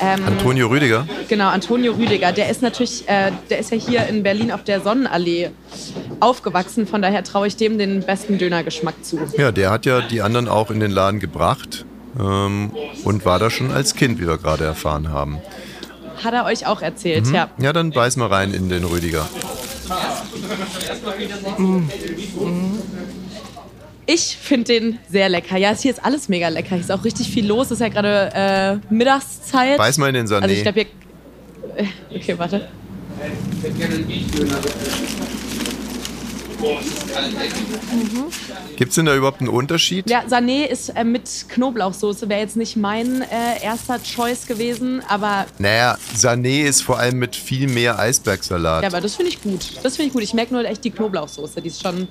Ähm, 0.00 0.24
Antonio 0.26 0.68
Rüdiger. 0.68 1.06
Genau, 1.28 1.48
Antonio 1.48 1.92
Rüdiger. 1.92 2.32
Der 2.32 2.48
ist 2.48 2.62
natürlich, 2.62 3.08
äh, 3.08 3.32
der 3.50 3.58
ist 3.58 3.70
ja 3.72 3.76
hier 3.76 4.06
in 4.06 4.22
Berlin 4.22 4.52
auf 4.52 4.62
der 4.64 4.80
Sonnenallee 4.80 5.50
aufgewachsen. 6.20 6.86
Von 6.86 7.02
daher 7.02 7.24
traue 7.24 7.46
ich 7.48 7.56
dem 7.56 7.78
den 7.78 8.00
besten 8.02 8.38
Dönergeschmack 8.38 9.04
zu. 9.04 9.18
Ja, 9.36 9.50
der 9.52 9.70
hat 9.70 9.86
ja 9.86 10.00
die 10.00 10.22
anderen 10.22 10.48
auch 10.48 10.70
in 10.70 10.80
den 10.80 10.90
Laden 10.90 11.20
gebracht. 11.20 11.84
ähm, 12.18 12.72
und 13.04 13.24
war 13.24 13.38
da 13.38 13.50
schon 13.50 13.70
als 13.70 13.94
Kind, 13.94 14.18
wie 14.20 14.26
wir 14.26 14.38
gerade 14.38 14.64
erfahren 14.64 15.10
haben. 15.10 15.38
Hat 16.24 16.32
er 16.34 16.46
euch 16.46 16.66
auch 16.66 16.80
erzählt, 16.82 17.26
Mhm. 17.26 17.34
ja. 17.34 17.48
Ja, 17.58 17.72
dann 17.72 17.90
beiß 17.90 18.16
mal 18.16 18.26
rein 18.28 18.52
in 18.54 18.68
den 18.68 18.82
Rüdiger. 18.84 19.28
Ich 24.10 24.38
finde 24.40 24.64
den 24.72 24.98
sehr 25.10 25.28
lecker. 25.28 25.58
Ja, 25.58 25.76
hier 25.76 25.90
ist 25.90 26.02
alles 26.02 26.30
mega 26.30 26.48
lecker. 26.48 26.70
Hier 26.70 26.80
ist 26.80 26.90
auch 26.90 27.04
richtig 27.04 27.28
viel 27.28 27.46
los. 27.46 27.66
Es 27.66 27.72
ist 27.72 27.80
ja 27.80 27.88
gerade 27.88 28.80
äh, 28.90 28.94
Mittagszeit. 28.94 29.76
Beiß 29.76 29.98
mal 29.98 30.08
in 30.08 30.14
den 30.14 30.26
Sané. 30.26 30.40
Also 30.44 30.54
ich 30.54 30.62
glaube, 30.62 30.80
hier... 30.80 31.84
Äh, 31.84 32.16
Okay, 32.16 32.38
warte. 32.38 32.68
Gibt 38.76 38.90
es 38.90 38.94
denn 38.96 39.04
da 39.04 39.14
überhaupt 39.14 39.40
einen 39.40 39.50
Unterschied? 39.50 40.08
Ja, 40.08 40.22
Sané 40.26 40.64
ist 40.64 40.88
äh, 40.88 41.04
mit 41.04 41.28
Knoblauchsoße. 41.50 42.30
Wäre 42.30 42.40
jetzt 42.40 42.56
nicht 42.56 42.76
mein 42.76 43.20
äh, 43.20 43.62
erster 43.62 44.02
Choice 44.02 44.46
gewesen, 44.46 45.02
aber, 45.06 45.44
Naja, 45.58 45.98
Sané 46.16 46.64
ist 46.64 46.80
vor 46.82 46.98
allem 46.98 47.18
mit 47.18 47.36
viel 47.36 47.68
mehr 47.68 47.98
Eisbergsalat. 47.98 48.84
ja, 48.84 48.88
aber 48.88 49.02
das 49.02 49.16
finde 49.16 49.32
ich 49.32 49.42
gut. 49.42 49.72
Das 49.82 49.96
finde 49.96 50.08
ich 50.08 50.12
gut. 50.14 50.22
Ich 50.22 50.32
merke 50.32 50.54
nur 50.54 50.64
echt 50.64 50.82
die 50.82 50.90
Knoblauchsoße. 50.90 51.60
Die 51.60 51.68
ist 51.68 51.82
schon... 51.82 52.08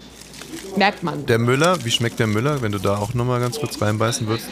Merkt 0.75 1.03
man. 1.03 1.25
Der 1.25 1.39
Müller, 1.39 1.83
wie 1.83 1.91
schmeckt 1.91 2.19
der 2.19 2.27
Müller, 2.27 2.61
wenn 2.61 2.71
du 2.71 2.79
da 2.79 2.97
auch 2.97 3.13
nochmal 3.13 3.39
ganz 3.39 3.59
kurz 3.59 3.81
reinbeißen 3.81 4.27
würdest? 4.27 4.47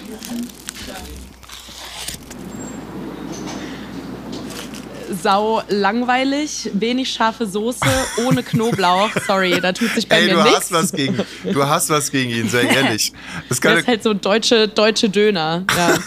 Sau 5.21 5.61
langweilig, 5.69 6.69
wenig 6.73 7.11
scharfe 7.11 7.45
Soße, 7.45 7.79
ohne 8.25 8.41
Knoblauch. 8.41 9.09
Sorry, 9.27 9.59
da 9.61 9.71
tut 9.71 9.91
sich 9.91 10.07
bei 10.07 10.17
Ey, 10.21 10.25
mir 10.27 10.33
du 10.35 10.41
nichts. 10.43 10.57
hast 10.57 10.71
was 10.71 10.91
gegen, 10.91 11.17
du 11.43 11.65
hast 11.67 11.89
was 11.89 12.11
gegen 12.11 12.31
ihn, 12.31 12.49
sei 12.49 12.63
ehrlich. 12.63 13.13
Das 13.49 13.59
Das 13.59 13.79
ist 13.79 13.87
halt 13.87 14.01
so 14.03 14.13
deutsche, 14.15 14.67
deutsche 14.67 15.09
Döner. 15.09 15.63
Ja. 15.77 15.97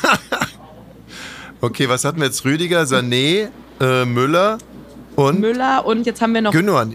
okay, 1.60 1.88
was 1.88 2.04
hatten 2.04 2.18
wir 2.18 2.26
jetzt? 2.26 2.44
Rüdiger, 2.44 2.82
Sané, 2.82 3.48
äh, 3.80 4.04
Müller 4.04 4.58
und 5.18 5.40
Müller 5.40 5.84
und 5.84 6.06
jetzt 6.06 6.22
haben 6.22 6.32
wir 6.32 6.42
noch, 6.42 6.52
Gündogan. 6.52 6.94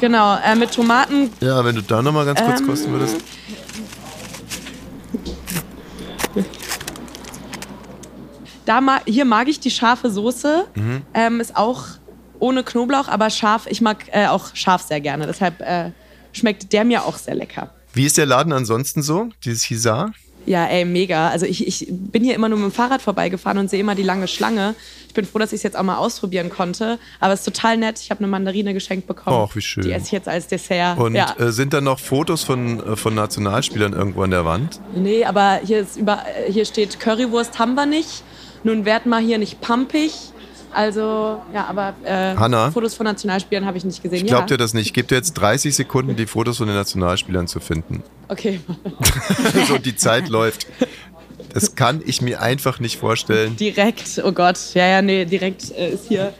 genau, 0.00 0.36
äh, 0.44 0.56
mit 0.56 0.72
Tomaten. 0.72 1.30
Ja, 1.40 1.64
wenn 1.64 1.76
du 1.76 1.82
da 1.82 2.02
nochmal 2.02 2.24
ganz 2.24 2.40
kurz 2.42 2.60
Ähm, 2.60 2.66
kosten 2.66 2.92
würdest. 2.92 3.16
Da 8.64 8.80
ma 8.80 9.00
hier 9.06 9.24
mag 9.24 9.48
ich 9.48 9.60
die 9.60 9.70
scharfe 9.70 10.10
Soße. 10.10 10.64
Mhm. 10.74 11.02
Ähm, 11.12 11.40
ist 11.40 11.56
auch 11.56 11.84
ohne 12.38 12.64
Knoblauch, 12.64 13.08
aber 13.08 13.30
scharf. 13.30 13.66
Ich 13.68 13.80
mag 13.80 14.06
äh, 14.10 14.26
auch 14.26 14.54
scharf 14.54 14.82
sehr 14.82 15.00
gerne. 15.00 15.26
Deshalb 15.26 15.60
äh, 15.60 15.90
schmeckt 16.32 16.72
der 16.72 16.84
mir 16.84 17.04
auch 17.04 17.16
sehr 17.18 17.34
lecker. 17.34 17.70
Wie 17.92 18.06
ist 18.06 18.16
der 18.16 18.26
Laden 18.26 18.52
ansonsten 18.52 19.02
so, 19.02 19.28
dieses 19.44 19.62
Hisar? 19.64 20.12
Ja, 20.46 20.66
ey, 20.66 20.84
mega. 20.84 21.28
Also 21.28 21.46
ich, 21.46 21.66
ich 21.66 21.86
bin 21.88 22.24
hier 22.24 22.34
immer 22.34 22.48
nur 22.48 22.58
mit 22.58 22.70
dem 22.70 22.72
Fahrrad 22.72 23.00
vorbeigefahren 23.00 23.58
und 23.58 23.70
sehe 23.70 23.80
immer 23.80 23.94
die 23.94 24.02
lange 24.02 24.28
Schlange. 24.28 24.74
Ich 25.14 25.16
bin 25.16 25.26
froh, 25.26 25.38
dass 25.38 25.52
ich 25.52 25.58
es 25.58 25.62
jetzt 25.62 25.76
auch 25.76 25.84
mal 25.84 25.96
ausprobieren 25.96 26.50
konnte. 26.50 26.98
Aber 27.20 27.32
es 27.32 27.40
ist 27.40 27.44
total 27.44 27.76
nett. 27.76 28.00
Ich 28.00 28.10
habe 28.10 28.18
eine 28.18 28.26
Mandarine 28.26 28.74
geschenkt 28.74 29.06
bekommen. 29.06 29.46
Ach, 29.48 29.54
wie 29.54 29.60
schön. 29.60 29.84
Die 29.84 29.92
esse 29.92 30.06
ich 30.06 30.10
jetzt 30.10 30.26
als 30.26 30.48
Dessert. 30.48 30.98
Und 30.98 31.14
ja. 31.14 31.32
äh, 31.38 31.52
sind 31.52 31.72
da 31.72 31.80
noch 31.80 32.00
Fotos 32.00 32.42
von, 32.42 32.80
äh, 32.80 32.96
von 32.96 33.14
Nationalspielern 33.14 33.92
irgendwo 33.92 34.22
an 34.22 34.32
der 34.32 34.44
Wand? 34.44 34.80
Nee, 34.92 35.24
aber 35.24 35.60
hier, 35.64 35.78
ist 35.82 35.96
über, 35.96 36.24
äh, 36.26 36.50
hier 36.50 36.64
steht 36.64 36.98
Currywurst 36.98 37.60
haben 37.60 37.76
wir 37.76 37.86
nicht. 37.86 38.24
Nun 38.64 38.84
werd 38.84 39.06
mal 39.06 39.22
hier 39.22 39.38
nicht 39.38 39.60
pumpig. 39.60 40.10
Also, 40.72 41.40
ja, 41.52 41.66
aber 41.68 41.94
äh, 42.02 42.34
Hanna? 42.34 42.72
Fotos 42.72 42.94
von 42.94 43.04
Nationalspielern 43.04 43.64
habe 43.64 43.78
ich 43.78 43.84
nicht 43.84 44.02
gesehen. 44.02 44.24
Ich 44.24 44.26
glaub 44.26 44.40
ja. 44.40 44.46
dir 44.46 44.56
das 44.56 44.74
nicht. 44.74 44.86
Ich 44.86 44.92
gebe 44.94 45.06
dir 45.06 45.14
jetzt 45.14 45.34
30 45.34 45.76
Sekunden, 45.76 46.16
die 46.16 46.26
Fotos 46.26 46.56
von 46.56 46.66
den 46.66 46.74
Nationalspielern 46.74 47.46
zu 47.46 47.60
finden. 47.60 48.02
Okay. 48.26 48.58
so, 49.68 49.78
die 49.78 49.94
Zeit 49.94 50.28
läuft. 50.28 50.66
Das 51.54 51.74
kann 51.76 52.02
ich 52.04 52.20
mir 52.20 52.42
einfach 52.42 52.80
nicht 52.80 52.98
vorstellen. 52.98 53.56
direkt, 53.56 54.20
oh 54.24 54.32
Gott. 54.32 54.58
Ja, 54.74 54.86
ja, 54.86 55.02
nee, 55.02 55.24
direkt 55.24 55.70
äh, 55.70 55.90
ist 55.94 56.08
hier 56.08 56.34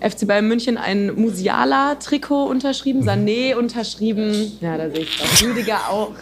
FC 0.00 0.26
Bayern 0.26 0.46
München 0.46 0.76
ein 0.78 1.14
Musiala-Trikot 1.14 2.44
unterschrieben, 2.46 3.00
Mhm. 3.00 3.08
Sané 3.08 3.54
unterschrieben. 3.56 4.52
Ja, 4.60 4.76
da 4.78 4.88
sehe 4.90 5.00
ich 5.00 5.16
doch. 5.18 5.42
Rüdiger 5.42 5.88
auch. 5.90 6.12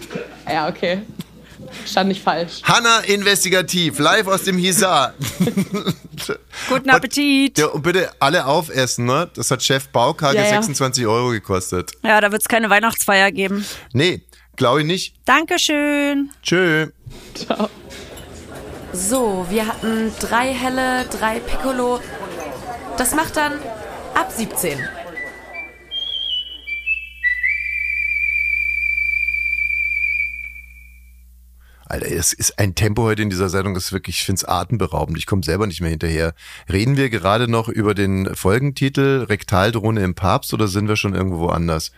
Ja, 0.51 0.69
okay. 0.69 1.03
Stand 1.87 2.09
nicht 2.09 2.23
falsch. 2.23 2.61
Hanna 2.63 3.01
Investigativ, 3.01 3.99
live 3.99 4.27
aus 4.27 4.43
dem 4.43 4.59
Hisar. 4.59 5.15
Guten 6.69 6.91
Appetit. 6.91 7.59
Ja, 7.59 7.67
und 7.69 7.83
bitte 7.83 8.11
alle 8.21 8.47
aufessen, 8.47 9.07
ne? 9.07 9.29
Das 9.35 9.51
hat 9.51 9.63
Chef 9.63 9.89
Baukage 9.89 10.37
Ja, 10.37 10.45
ja. 10.45 10.49
26 10.51 11.07
Euro 11.07 11.31
gekostet. 11.31 11.93
Ja, 12.03 12.21
da 12.21 12.31
wird 12.33 12.43
es 12.43 12.49
keine 12.49 12.71
Weihnachtsfeier 12.71 13.33
geben. 13.33 13.65
Nee, 13.93 14.23
glaube 14.57 14.81
ich 14.81 14.87
nicht. 14.87 15.15
Dankeschön. 15.25 16.31
Tschö. 16.43 16.89
Ciao. 17.35 17.69
So, 18.95 19.45
wir 19.51 19.67
hatten 19.67 20.13
drei 20.21 20.55
helle, 20.55 21.05
drei 21.07 21.41
Piccolo. 21.41 22.01
Das 22.97 23.13
macht 23.13 23.37
dann 23.37 23.55
ab 24.15 24.31
17. 24.31 24.79
Alter, 31.87 32.07
es 32.07 32.33
ist 32.33 32.57
ein 32.61 32.77
Tempo 32.77 33.03
heute 33.03 33.23
in 33.23 33.31
dieser 33.31 33.49
Sendung, 33.49 33.75
ist 33.75 33.93
wirklich, 33.93 34.21
ich 34.21 34.25
finde 34.25 34.39
es 34.39 34.49
atemberaubend. 34.49 35.19
Ich 35.19 35.27
komme 35.27 35.43
selber 35.43 35.67
nicht 35.67 35.81
mehr 35.81 35.91
hinterher. 35.91 36.33
Reden 36.73 36.97
wir 36.97 37.11
gerade 37.11 37.49
noch 37.49 37.69
über 37.69 37.95
den 37.95 38.33
Folgentitel 38.37 39.25
Rektaldrohne 39.25 40.05
im 40.05 40.15
Papst 40.15 40.55
oder 40.55 40.69
sind 40.69 40.87
wir 40.87 40.95
schon 40.95 41.17
irgendwo 41.17 41.49
anders? 41.49 41.91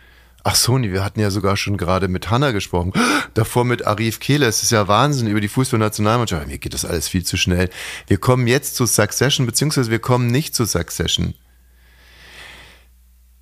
Ach 0.43 0.55
so, 0.55 0.77
nee, 0.77 0.91
wir 0.91 1.03
hatten 1.03 1.19
ja 1.19 1.29
sogar 1.29 1.57
schon 1.57 1.75
gerade 1.77 2.07
mit 2.07 2.29
Hanna 2.29 2.51
gesprochen. 2.51 2.93
Davor 3.33 3.65
mit 3.65 3.85
Arif 3.85 4.19
Kehle. 4.19 4.45
Es 4.45 4.63
ist 4.63 4.71
ja 4.71 4.87
Wahnsinn 4.87 5.27
über 5.27 5.41
die 5.41 5.49
Fußballnationalmannschaft. 5.49 6.47
Mir 6.47 6.57
geht 6.57 6.73
das 6.73 6.85
alles 6.85 7.09
viel 7.09 7.25
zu 7.25 7.35
schnell. 7.35 7.69
Wir 8.07 8.17
kommen 8.17 8.47
jetzt 8.47 8.75
zu 8.75 8.85
Succession, 8.85 9.45
beziehungsweise 9.45 9.91
wir 9.91 9.99
kommen 9.99 10.27
nicht 10.27 10.55
zu 10.55 10.65
Succession. 10.65 11.33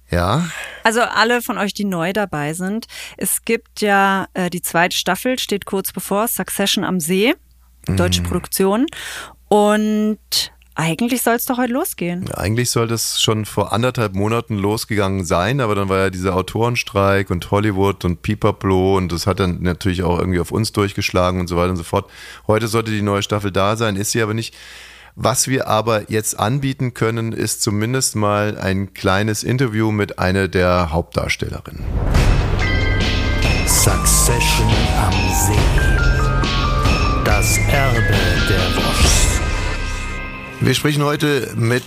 Ja, 0.10 0.48
Also 0.84 1.02
alle 1.02 1.42
von 1.42 1.58
euch, 1.58 1.74
die 1.74 1.84
neu 1.84 2.14
dabei 2.14 2.54
sind. 2.54 2.86
Es 3.18 3.44
gibt 3.44 3.82
ja 3.82 4.28
äh, 4.34 4.50
die 4.50 4.62
zweite 4.62 4.96
Staffel, 4.96 5.40
steht 5.40 5.66
kurz 5.66 5.92
bevor, 5.92 6.28
Succession 6.28 6.84
am 6.84 7.00
See, 7.00 7.34
deutsche 7.88 8.22
Produktion. 8.22 8.86
Und 9.48 10.20
eigentlich 10.76 11.22
soll 11.22 11.36
es 11.36 11.46
doch 11.46 11.58
heute 11.58 11.72
losgehen. 11.72 12.30
Eigentlich 12.34 12.70
soll 12.70 12.88
das 12.88 13.22
schon 13.22 13.46
vor 13.46 13.72
anderthalb 13.72 14.14
Monaten 14.14 14.58
losgegangen 14.58 15.24
sein, 15.24 15.62
aber 15.62 15.74
dann 15.74 15.88
war 15.88 16.00
ja 16.00 16.10
dieser 16.10 16.36
Autorenstreik 16.36 17.32
und 17.32 17.50
Hollywood 17.50 18.04
und 18.04 18.22
Pipaplo 18.22 18.98
und 18.98 19.12
das 19.12 19.26
hat 19.26 19.40
dann 19.40 19.64
natürlich 19.64 20.04
auch 20.04 20.20
irgendwie 20.20 20.40
auf 20.40 20.52
uns 20.52 20.74
durchgeschlagen 20.74 21.40
und 21.40 21.48
so 21.48 21.56
weiter 21.56 21.72
und 21.72 21.78
so 21.78 21.84
fort. 21.84 22.12
Heute 22.46 22.68
sollte 22.68 22.92
die 22.92 23.02
neue 23.02 23.24
Staffel 23.24 23.52
da 23.52 23.78
sein, 23.78 23.96
ist 23.96 24.12
sie 24.12 24.22
aber 24.22 24.34
nicht. 24.34 24.54
Was 25.16 25.48
wir 25.48 25.70
aber 25.70 26.12
jetzt 26.12 26.38
anbieten 26.38 26.94
können, 26.94 27.32
ist 27.32 27.62
zumindest 27.62 28.18
mal 28.18 28.58
ein 28.58 28.94
kleines 28.94 29.44
Interview 29.44 29.92
mit 29.92 30.20
einer 30.20 30.50
der 30.50 30.92
Hauptdarstellerinnen. 30.92 31.86
Succession 33.66 34.68
am 35.00 35.14
See. 35.34 35.56
Das 37.24 37.58
Erbe 37.60 38.18
der 38.50 38.76
Woschs. 38.76 39.25
Wir 40.66 40.74
sprechen 40.74 41.04
heute 41.04 41.54
mit 41.56 41.84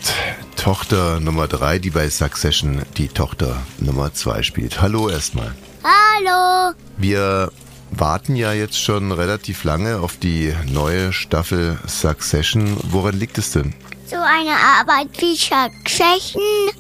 Tochter 0.55 1.19
Nummer 1.19 1.49
drei, 1.49 1.81
die 1.81 1.91
bei 1.91 2.09
Succession 2.09 2.83
die 2.97 3.09
Tochter 3.09 3.61
Nummer 3.81 4.14
zwei 4.14 4.45
spielt. 4.45 4.81
Hallo 4.81 5.09
erstmal. 5.09 5.53
Hallo. 5.83 6.77
Wir 6.97 7.51
warten 7.91 8.37
ja 8.37 8.53
jetzt 8.53 8.81
schon 8.81 9.11
relativ 9.11 9.64
lange 9.64 9.99
auf 9.99 10.17
die 10.17 10.55
neue 10.71 11.12
Staffel 11.12 11.77
Succession. 11.88 12.77
Woran 12.85 13.19
liegt 13.19 13.37
es 13.38 13.51
denn? 13.51 13.75
So 14.07 14.14
eine 14.14 14.53
Arbeit 14.53 15.09
wie 15.19 15.35
Succession 15.35 16.71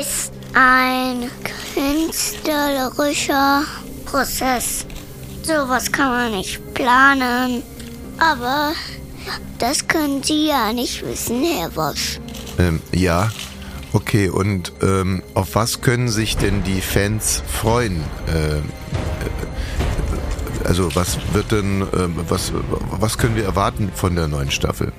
ist 0.00 0.32
ein 0.54 1.30
künstlerischer 1.74 3.64
Prozess. 4.06 4.86
Sowas 5.42 5.92
kann 5.92 6.08
man 6.08 6.32
nicht 6.32 6.62
planen. 6.72 7.62
Aber 8.18 8.72
das 9.58 9.86
können 9.88 10.22
Sie 10.22 10.48
ja 10.48 10.72
nicht 10.72 11.04
wissen, 11.04 11.42
Herr 11.44 11.74
Wosch. 11.76 12.20
Ähm, 12.58 12.80
ja, 12.92 13.30
okay. 13.92 14.28
Und 14.28 14.72
ähm, 14.82 15.22
auf 15.34 15.54
was 15.54 15.80
können 15.80 16.08
sich 16.08 16.36
denn 16.36 16.62
die 16.64 16.80
Fans 16.80 17.42
freuen? 17.46 18.02
Ähm, 18.28 18.64
äh, 20.64 20.66
also 20.66 20.94
was 20.94 21.18
wird 21.32 21.52
denn, 21.52 21.86
ähm, 21.94 22.16
was, 22.28 22.52
was 22.90 23.18
können 23.18 23.36
wir 23.36 23.44
erwarten 23.44 23.90
von 23.94 24.14
der 24.14 24.28
neuen 24.28 24.50
Staffel? 24.50 24.92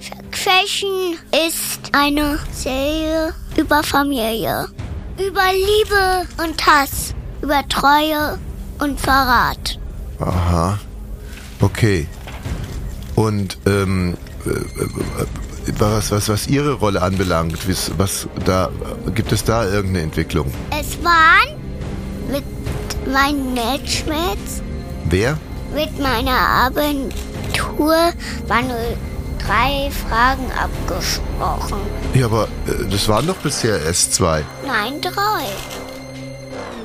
Succession 0.00 1.18
ist 1.46 1.80
eine 1.92 2.38
Serie 2.52 3.34
über 3.56 3.82
Familie, 3.82 4.68
über 5.18 5.52
Liebe 5.52 6.26
und 6.42 6.66
Hass, 6.66 7.14
über 7.42 7.66
Treue 7.68 8.38
und 8.78 8.98
Verrat. 8.98 9.78
Aha. 10.20 10.78
Okay. 11.60 12.06
Und 13.20 13.58
ähm, 13.66 14.16
äh, 14.46 15.72
was, 15.78 16.10
was, 16.10 16.30
was 16.30 16.46
Ihre 16.46 16.72
Rolle 16.72 17.02
anbelangt, 17.02 17.58
was, 17.98 18.26
da 18.46 18.70
gibt 19.14 19.30
es 19.30 19.44
da 19.44 19.64
irgendeine 19.64 20.04
Entwicklung? 20.04 20.50
Es 20.70 20.96
waren 21.04 21.60
mit 22.30 22.44
meinen 23.12 23.52
Matchmates, 23.52 24.62
Wer? 25.10 25.36
mit 25.74 26.00
meiner 26.00 26.38
Abitur 26.64 28.14
waren 28.46 28.68
nur 28.68 28.96
drei 29.46 29.90
Fragen 30.08 30.50
abgesprochen. 30.52 31.78
Ja, 32.14 32.24
aber 32.24 32.44
äh, 32.66 32.88
das 32.90 33.06
waren 33.06 33.26
doch 33.26 33.36
bisher 33.36 33.78
S2. 33.82 34.44
Nein, 34.66 34.98
drei. 35.02 35.44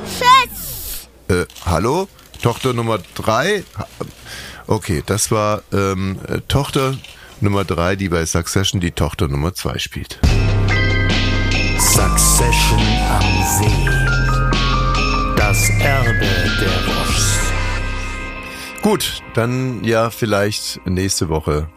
Fest! 0.05 1.07
Äh, 1.29 1.45
hallo? 1.65 2.09
Tochter 2.41 2.73
Nummer 2.73 2.99
drei? 3.15 3.63
Okay, 4.67 5.03
das 5.05 5.29
war 5.29 5.61
ähm, 5.71 6.19
äh, 6.27 6.41
Tochter 6.47 6.97
Nummer 7.39 7.65
drei, 7.65 7.95
die 7.95 8.09
bei 8.09 8.25
Succession 8.25 8.81
die 8.81 8.91
Tochter 8.91 9.27
Nummer 9.27 9.53
zwei 9.53 9.77
spielt. 9.77 10.19
Succession 11.79 12.81
am 13.09 13.21
See. 13.59 15.35
Das 15.37 15.69
Erbe 15.69 16.25
der 16.59 16.87
Woschs. 16.87 17.39
Gut, 18.81 19.21
dann 19.35 19.83
ja 19.83 20.09
vielleicht 20.09 20.85
nächste 20.87 21.29
Woche 21.29 21.69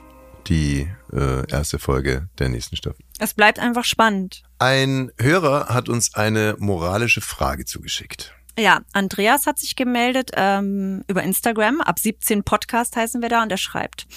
die 0.46 0.88
äh, 1.12 1.51
erste 1.51 1.79
Folge 1.79 2.29
der 2.38 2.48
nächsten 2.48 2.77
Staffel. 2.77 3.05
Es 3.18 3.35
bleibt 3.35 3.59
einfach 3.59 3.85
spannend. 3.85 4.44
Ein 4.59 5.11
Hörer 5.20 5.68
hat 5.68 5.90
uns 5.90 6.14
eine 6.14 6.57
moralische 6.59 7.20
Frage 7.20 7.66
zugeschickt. 7.66 8.35
Ja, 8.59 8.81
Andreas 8.92 9.47
hat 9.47 9.61
sich 9.61 9.77
gemeldet 9.77 10.33
ähm, 10.35 11.05
über 11.07 11.23
Instagram. 11.23 11.81
Ab 11.81 12.01
17 12.01 12.42
Podcast 12.42 12.97
heißen 12.97 13.23
wir 13.23 13.29
da 13.29 13.44
und 13.44 13.53
er 13.53 13.57
schreibt: 13.57 14.09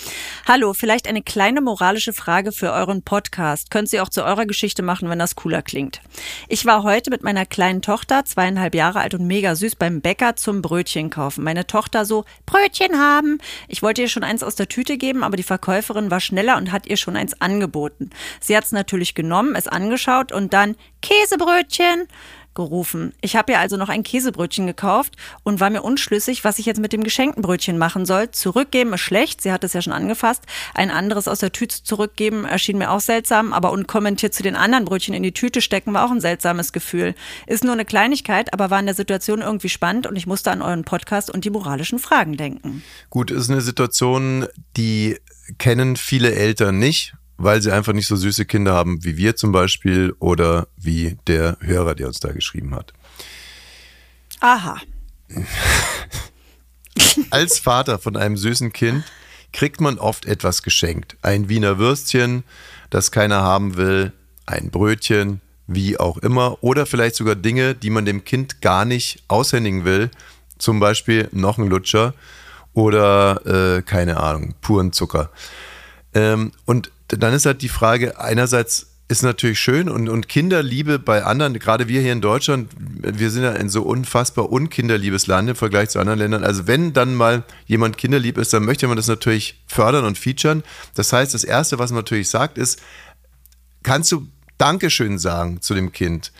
Hallo, 0.48 0.74
vielleicht 0.74 1.08
eine 1.08 1.22
kleine 1.22 1.62
moralische 1.62 2.12
Frage 2.12 2.52
für 2.52 2.72
euren 2.72 3.04
Podcast. 3.04 3.70
Könnt 3.70 3.90
Sie 3.90 4.00
auch 4.00 4.10
zu 4.10 4.24
eurer 4.24 4.48
Geschichte 4.48 4.82
machen, 4.82 5.10
wenn 5.10 5.20
das 5.20 5.36
cooler 5.36 5.62
klingt. 5.62 6.02
Ich 6.48 6.66
war 6.66 6.82
heute 6.82 7.12
mit 7.12 7.22
meiner 7.22 7.46
kleinen 7.46 7.84
Tochter, 7.84 8.26
zweieinhalb 8.26 8.74
Jahre 8.74 9.02
alt 9.02 9.14
und 9.14 9.28
mega 9.28 9.54
süß, 9.54 9.76
beim 9.76 10.02
Bäcker 10.02 10.36
zum 10.36 10.64
Brötchen 10.64 11.12
kaufen. 11.12 11.44
Meine 11.44 11.68
Tochter 11.68 12.04
so: 12.04 12.26
Brötchen 12.48 12.98
haben. 12.98 13.38
Ich 13.68 13.84
wollte 13.84 14.02
ihr 14.02 14.10
schon 14.10 14.24
eins 14.24 14.42
aus 14.42 14.56
der 14.56 14.68
Tüte 14.68 14.98
geben, 14.98 15.24
aber 15.24 15.38
die 15.38 15.44
Verkäuferin 15.44 16.10
war 16.10 16.20
schneller 16.20 16.58
und 16.58 16.72
hat 16.72 16.88
ihr 16.88 16.98
schon 16.98 17.16
eins 17.16 17.40
angeboten. 17.40 18.10
Sie 18.40 18.58
hat 18.58 18.64
es 18.64 18.72
natürlich 18.72 19.14
genommen, 19.14 19.54
es 19.54 19.68
angeschaut 19.68 20.32
und 20.32 20.52
dann 20.52 20.78
Käsebrötchen 21.04 22.08
gerufen. 22.54 23.14
Ich 23.22 23.36
habe 23.36 23.54
ihr 23.54 23.60
also 23.60 23.78
noch 23.78 23.90
ein 23.90 24.04
Käsebrötchen 24.04 24.68
gekauft 24.68 25.16
und 25.44 25.60
war 25.60 25.70
mir 25.70 25.82
unschlüssig, 25.82 26.44
was 26.44 26.60
ich 26.60 26.66
jetzt 26.66 26.80
mit 26.80 26.94
dem 26.94 27.04
geschenkten 27.04 27.42
Brötchen 27.42 27.78
machen 27.78 28.06
soll. 28.06 28.32
Zurückgeben 28.32 28.94
ist 28.94 29.02
schlecht, 29.02 29.42
sie 29.42 29.52
hat 29.52 29.64
es 29.64 29.74
ja 29.74 29.82
schon 29.82 29.94
angefasst. 29.94 30.44
Ein 30.74 30.92
anderes 30.92 31.28
aus 31.28 31.40
der 31.40 31.52
Tüte 31.52 31.84
zurückgeben 31.84 32.46
erschien 32.46 32.78
mir 32.78 32.92
auch 32.92 33.00
seltsam, 33.00 33.54
aber 33.54 33.72
unkommentiert 33.72 34.34
zu 34.34 34.44
den 34.44 34.56
anderen 34.56 34.86
Brötchen 34.86 35.14
in 35.14 35.24
die 35.24 35.34
Tüte 35.34 35.62
stecken 35.62 35.94
war 35.94 36.06
auch 36.06 36.12
ein 36.12 36.22
seltsames 36.22 36.74
Gefühl. 36.74 37.16
Ist 37.48 37.64
nur 37.64 37.74
eine 37.74 37.86
Kleinigkeit, 37.86 38.54
aber 38.54 38.70
war 38.70 38.80
in 38.80 38.86
der 38.86 38.96
Situation 38.96 39.42
irgendwie 39.42 39.70
spannend 39.70 40.08
und 40.08 40.16
ich 40.16 40.28
musste 40.28 40.52
an 40.52 40.62
euren 40.62 40.84
Podcast 40.84 41.30
und 41.30 41.46
die 41.46 41.50
moralischen 41.50 42.00
Fragen 42.00 42.38
denken. 42.38 42.84
Gut, 43.10 43.32
ist 43.32 43.50
eine 43.50 43.62
Situation, 43.62 44.48
die 44.78 45.18
kennen 45.58 45.96
viele 45.96 46.34
Eltern 46.34 46.80
nicht, 46.80 47.14
weil 47.44 47.62
sie 47.62 47.72
einfach 47.72 47.94
nicht 47.94 48.08
so 48.08 48.16
süße 48.16 48.46
Kinder 48.46 48.74
haben 48.74 49.04
wie 49.04 49.18
wir 49.18 49.36
zum 49.36 49.52
Beispiel 49.52 50.14
oder 50.20 50.68
wie 50.78 51.18
der 51.28 51.58
Hörer, 51.60 51.96
der 51.96 52.08
uns 52.08 52.20
da 52.20 52.32
geschrieben 52.32 52.76
hat. 52.76 52.94
Aha. 54.40 54.80
Als 57.30 57.60
Vater 57.60 58.00
von 58.00 58.18
einem 58.18 58.38
süßen 58.38 58.74
Kind 58.74 59.04
kriegt 59.54 59.82
man 59.82 59.98
oft 59.98 60.26
etwas 60.26 60.64
geschenkt. 60.64 61.18
Ein 61.22 61.50
Wiener 61.50 61.78
Würstchen, 61.78 62.44
das 62.90 63.12
keiner 63.12 63.42
haben 63.42 63.76
will, 63.76 64.14
ein 64.46 64.70
Brötchen, 64.72 65.42
wie 65.68 66.00
auch 66.00 66.18
immer, 66.18 66.58
oder 66.62 66.86
vielleicht 66.86 67.16
sogar 67.16 67.36
Dinge, 67.36 67.76
die 67.76 67.90
man 67.90 68.06
dem 68.06 68.24
Kind 68.24 68.62
gar 68.62 68.86
nicht 68.86 69.24
aushändigen 69.28 69.86
will. 69.86 70.10
Zum 70.58 70.80
Beispiel 70.80 71.28
noch 71.32 71.58
ein 71.58 71.68
Lutscher 71.68 72.14
oder 72.74 73.78
äh, 73.78 73.82
keine 73.82 74.18
Ahnung, 74.18 74.54
puren 74.62 74.94
Zucker. 74.94 75.30
Ähm, 76.14 76.52
und 76.66 76.92
dann 77.17 77.34
ist 77.34 77.45
halt 77.45 77.62
die 77.62 77.69
Frage, 77.69 78.19
einerseits 78.19 78.88
ist 79.12 79.24
natürlich 79.24 79.60
schön 79.60 79.89
und, 79.89 80.08
und 80.08 80.30
Kinderliebe 80.30 80.97
bei 80.97 81.26
anderen, 81.26 81.60
gerade 81.60 81.89
wir 81.89 82.00
hier 82.00 82.13
in 82.13 82.21
Deutschland, 82.21 82.71
wir 82.78 83.30
sind 83.30 83.43
ja 83.43 83.52
ein 83.52 83.67
so 83.67 83.84
unfassbar 83.84 84.50
unkinderliebes 84.50 85.28
Land 85.28 85.50
im 85.50 85.56
Vergleich 85.56 85.89
zu 85.89 86.00
anderen 86.00 86.19
Ländern. 86.19 86.45
Also 86.45 86.65
wenn 86.65 86.93
dann 86.93 87.13
mal 87.15 87.43
jemand 87.65 87.97
kinderlieb 87.97 88.38
ist, 88.38 88.54
dann 88.54 88.63
möchte 88.63 88.88
man 88.88 88.95
das 88.95 89.08
natürlich 89.08 89.62
fördern 89.67 90.06
und 90.06 90.17
featuren. 90.17 90.63
Das 90.95 91.12
heißt, 91.12 91.34
das 91.34 91.43
Erste, 91.43 91.78
was 91.78 91.91
man 91.91 92.00
natürlich 92.00 92.30
sagt, 92.30 92.58
ist, 92.58 92.82
kannst 93.84 94.12
du 94.13 94.28
Dankeschön 94.58 95.19
sagen 95.19 95.60
zu 95.62 95.74
dem 95.74 95.91
Kind? 95.91 96.32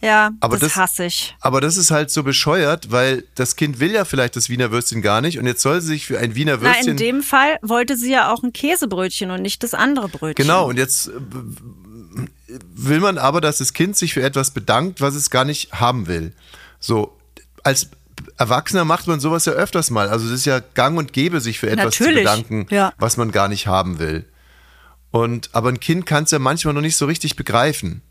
Ja, 0.00 0.30
Aber 0.40 0.56
das, 0.58 0.68
das- 0.68 0.76
hasse 0.76 1.04
ich. 1.06 1.34
Aber 1.40 1.60
das 1.60 1.76
ist 1.76 1.90
halt 1.90 2.10
so 2.10 2.22
bescheuert, 2.22 2.90
weil 2.92 3.24
das 3.34 3.56
Kind 3.56 3.80
will 3.80 3.90
ja 3.92 4.04
vielleicht 4.04 4.36
das 4.36 4.48
Wiener 4.48 4.70
Würstchen 4.70 5.02
gar 5.02 5.20
nicht 5.20 5.38
und 5.38 5.46
jetzt 5.46 5.60
soll 5.62 5.80
sie 5.80 5.88
sich 5.88 6.06
für 6.06 6.18
ein 6.18 6.34
Wiener 6.34 6.58
Na, 6.60 6.62
Würstchen 6.68 6.90
in 6.92 6.96
dem 6.96 7.22
Fall 7.22 7.58
wollte 7.62 7.96
sie 7.96 8.12
ja 8.12 8.32
auch 8.32 8.42
ein 8.42 8.52
Käsebrötchen 8.52 9.30
und 9.30 9.42
nicht 9.42 9.62
das 9.62 9.74
andere 9.74 10.08
Brötchen. 10.08 10.34
Genau, 10.46 10.68
und 10.68 10.76
jetzt 10.76 11.08
äh, 11.08 11.10
will 12.74 13.00
man 13.00 13.18
aber, 13.18 13.40
dass 13.40 13.58
das 13.58 13.72
Kind 13.72 13.96
sich 13.96 14.14
für 14.14 14.22
etwas 14.22 14.52
bedankt, 14.52 15.00
was 15.00 15.14
es 15.14 15.30
gar 15.30 15.44
nicht 15.44 15.72
haben 15.72 16.06
will. 16.06 16.32
So, 16.80 17.16
als 17.64 17.90
Erwachsener 18.36 18.84
macht 18.84 19.06
man 19.06 19.20
sowas 19.20 19.44
ja 19.44 19.52
öfters 19.52 19.90
mal. 19.90 20.08
Also 20.08 20.26
es 20.26 20.32
ist 20.32 20.46
ja 20.46 20.60
gang 20.60 20.98
und 20.98 21.12
gäbe, 21.12 21.40
sich 21.40 21.58
für 21.58 21.70
etwas 21.70 21.94
zu 21.94 22.04
Natürlich, 22.04 22.24
bedanken, 22.24 22.66
ja. 22.70 22.92
was 22.98 23.16
man 23.16 23.30
gar 23.32 23.48
nicht 23.48 23.66
haben 23.66 23.98
will. 23.98 24.24
Und 25.10 25.50
aber 25.52 25.68
ein 25.70 25.80
Kind 25.80 26.06
kann 26.06 26.24
es 26.24 26.30
ja 26.30 26.38
manchmal 26.38 26.74
noch 26.74 26.80
nicht 26.80 26.96
so 26.96 27.06
richtig 27.06 27.36
begreifen. 27.36 28.02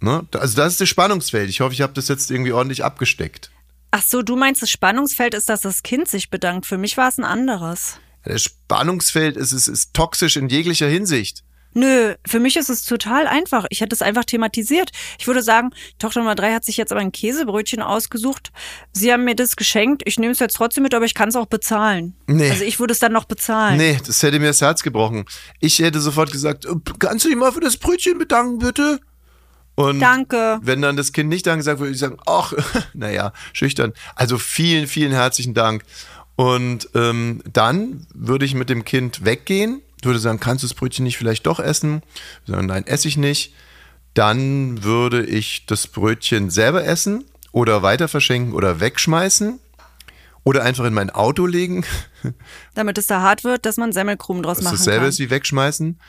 Ne? 0.00 0.26
Also 0.32 0.56
das 0.56 0.72
ist 0.72 0.80
das 0.80 0.88
Spannungsfeld. 0.88 1.50
Ich 1.50 1.60
hoffe, 1.60 1.74
ich 1.74 1.82
habe 1.82 1.92
das 1.92 2.08
jetzt 2.08 2.30
irgendwie 2.30 2.52
ordentlich 2.52 2.84
abgesteckt. 2.84 3.50
Ach 3.90 4.02
so, 4.02 4.22
du 4.22 4.36
meinst, 4.36 4.62
das 4.62 4.70
Spannungsfeld 4.70 5.34
ist, 5.34 5.48
dass 5.48 5.60
das 5.62 5.82
Kind 5.82 6.08
sich 6.08 6.30
bedankt. 6.30 6.66
Für 6.66 6.78
mich 6.78 6.96
war 6.96 7.08
es 7.08 7.18
ein 7.18 7.24
anderes. 7.24 7.98
Das 8.24 8.42
Spannungsfeld 8.42 9.36
ist, 9.36 9.52
ist, 9.52 9.68
ist 9.68 9.94
toxisch 9.94 10.36
in 10.36 10.48
jeglicher 10.48 10.86
Hinsicht. 10.86 11.42
Nö, 11.72 12.14
für 12.26 12.40
mich 12.40 12.56
ist 12.56 12.68
es 12.68 12.84
total 12.84 13.28
einfach. 13.28 13.64
Ich 13.70 13.80
hätte 13.80 13.94
es 13.94 14.02
einfach 14.02 14.24
thematisiert. 14.24 14.90
Ich 15.18 15.26
würde 15.28 15.42
sagen, 15.42 15.70
Tochter 15.98 16.18
Nummer 16.20 16.34
drei 16.34 16.52
hat 16.52 16.64
sich 16.64 16.76
jetzt 16.76 16.90
aber 16.90 17.00
ein 17.00 17.12
Käsebrötchen 17.12 17.80
ausgesucht. 17.80 18.50
Sie 18.92 19.12
haben 19.12 19.24
mir 19.24 19.36
das 19.36 19.54
geschenkt. 19.54 20.02
Ich 20.04 20.18
nehme 20.18 20.32
es 20.32 20.40
jetzt 20.40 20.56
trotzdem 20.56 20.82
mit, 20.82 20.94
aber 20.94 21.04
ich 21.04 21.14
kann 21.14 21.28
es 21.28 21.36
auch 21.36 21.46
bezahlen. 21.46 22.16
Nee. 22.26 22.50
Also 22.50 22.64
ich 22.64 22.80
würde 22.80 22.92
es 22.92 22.98
dann 22.98 23.12
noch 23.12 23.24
bezahlen. 23.24 23.76
Nee, 23.76 23.98
das 24.04 24.20
hätte 24.22 24.40
mir 24.40 24.48
das 24.48 24.60
Herz 24.60 24.82
gebrochen. 24.82 25.24
Ich 25.60 25.78
hätte 25.78 26.00
sofort 26.00 26.32
gesagt, 26.32 26.64
"Äh, 26.64 26.74
kannst 26.98 27.24
du 27.24 27.28
dich 27.28 27.38
mal 27.38 27.52
für 27.52 27.60
das 27.60 27.76
Brötchen 27.76 28.18
bedanken, 28.18 28.58
bitte? 28.58 28.98
Und 29.74 30.00
Danke. 30.00 30.58
wenn 30.62 30.82
dann 30.82 30.96
das 30.96 31.12
Kind 31.12 31.28
nicht 31.28 31.46
Danke 31.46 31.62
sagt, 31.62 31.80
würde 31.80 31.92
ich 31.92 31.98
sagen, 31.98 32.18
ach, 32.26 32.52
naja, 32.94 33.32
schüchtern. 33.52 33.92
Also 34.14 34.38
vielen, 34.38 34.86
vielen 34.86 35.12
herzlichen 35.12 35.54
Dank. 35.54 35.84
Und 36.36 36.88
ähm, 36.94 37.42
dann 37.50 38.06
würde 38.14 38.44
ich 38.44 38.54
mit 38.54 38.70
dem 38.70 38.84
Kind 38.84 39.24
weggehen, 39.24 39.82
würde 40.02 40.18
sagen, 40.18 40.40
kannst 40.40 40.64
du 40.64 40.68
das 40.68 40.74
Brötchen 40.74 41.04
nicht 41.04 41.18
vielleicht 41.18 41.46
doch 41.46 41.60
essen? 41.60 42.02
Sagen, 42.46 42.66
nein, 42.66 42.86
esse 42.86 43.08
ich 43.08 43.16
nicht. 43.16 43.54
Dann 44.14 44.82
würde 44.82 45.24
ich 45.24 45.66
das 45.66 45.86
Brötchen 45.86 46.50
selber 46.50 46.84
essen 46.84 47.24
oder 47.52 47.82
weiter 47.82 48.08
verschenken 48.08 48.54
oder 48.54 48.80
wegschmeißen 48.80 49.60
oder 50.44 50.62
einfach 50.62 50.84
in 50.84 50.94
mein 50.94 51.10
Auto 51.10 51.46
legen. 51.46 51.84
Damit 52.74 52.98
es 52.98 53.06
da 53.06 53.20
hart 53.20 53.44
wird, 53.44 53.66
dass 53.66 53.76
man 53.76 53.92
Semmelkrumen 53.92 54.42
draus 54.42 54.62
machen 54.62 54.76
dasselbe 54.76 55.00
kann. 55.00 55.08
ist 55.08 55.18
wie 55.18 55.30
wegschmeißen. 55.30 56.00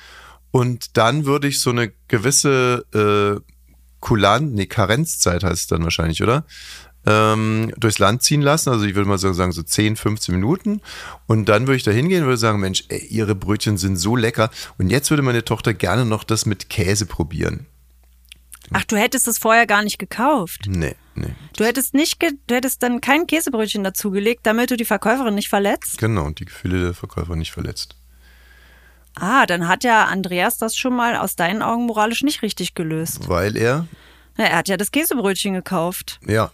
Und 0.52 0.98
dann 0.98 1.26
würde 1.26 1.48
ich 1.48 1.62
so 1.62 1.70
eine 1.70 1.92
gewisse 2.08 2.86
äh, 2.94 3.52
Kulant, 4.02 4.54
nee, 4.54 4.66
Karenzzeit 4.66 5.44
heißt 5.44 5.62
es 5.62 5.68
dann 5.68 5.84
wahrscheinlich, 5.84 6.22
oder? 6.22 6.46
Ähm, 7.06 7.74
durchs 7.78 8.00
Land 8.00 8.22
ziehen 8.22 8.42
lassen. 8.42 8.70
Also 8.70 8.86
ich 8.86 8.96
würde 8.96 9.10
mal 9.10 9.18
so 9.18 9.32
sagen, 9.34 9.52
so 9.52 9.64
10, 9.64 9.96
15 9.96 10.36
Minuten. 10.36 10.82
Und 11.26 11.48
dann 11.50 11.68
würde 11.68 11.78
ich 11.78 11.84
da 11.84 11.92
hingehen 11.92 12.22
und 12.22 12.28
würde 12.28 12.38
sagen, 12.38 12.60
Mensch, 12.60 12.84
ey, 12.90 13.00
ihre 13.06 13.34
Brötchen 13.34 13.78
sind 13.78 13.98
so 13.98 14.16
lecker. 14.16 14.52
Und 14.78 14.90
jetzt 14.90 15.10
würde 15.10 15.24
meine 15.24 15.46
Tochter 15.46 15.74
gerne 15.74 16.06
noch 16.06 16.24
das 16.24 16.46
mit 16.46 16.70
Käse 16.70 17.06
probieren. 17.06 17.66
Ach, 18.72 18.84
du 18.86 18.96
hättest 18.96 19.28
es 19.28 19.38
vorher 19.38 19.66
gar 19.66 19.84
nicht 19.84 20.00
gekauft. 20.00 20.62
Nee, 20.68 20.96
nee. 21.16 21.34
Du 21.58 21.66
hättest 21.66 21.94
nicht, 21.94 22.22
du 22.22 22.56
hättest 22.56 22.84
dann 22.84 23.02
kein 23.02 23.28
Käsebrötchen 23.28 23.84
dazugelegt, 23.84 24.42
damit 24.44 24.72
du 24.72 24.78
die 24.78 24.86
Verkäuferin 24.86 25.36
nicht 25.36 25.50
verletzt. 25.50 25.98
Genau, 25.98 26.26
und 26.26 26.40
die 26.40 26.46
Gefühle 26.46 26.82
der 26.82 26.94
Verkäufer 26.94 27.36
nicht 27.36 27.52
verletzt. 27.52 27.96
Ah, 29.16 29.46
dann 29.46 29.68
hat 29.68 29.84
ja 29.84 30.06
Andreas 30.06 30.58
das 30.58 30.76
schon 30.78 30.96
mal 30.96 31.16
aus 31.18 31.36
deinen 31.36 31.62
Augen 31.62 31.86
moralisch 31.86 32.24
nicht 32.24 32.42
richtig 32.42 32.74
gelöst. 32.76 33.28
Weil 33.28 33.58
er, 33.58 33.88
Na, 34.38 34.46
er 34.46 34.58
hat 34.58 34.68
ja 34.70 34.78
das 34.78 34.92
Käsebrötchen 34.92 35.54
gekauft. 35.54 36.20
ja, 36.28 36.52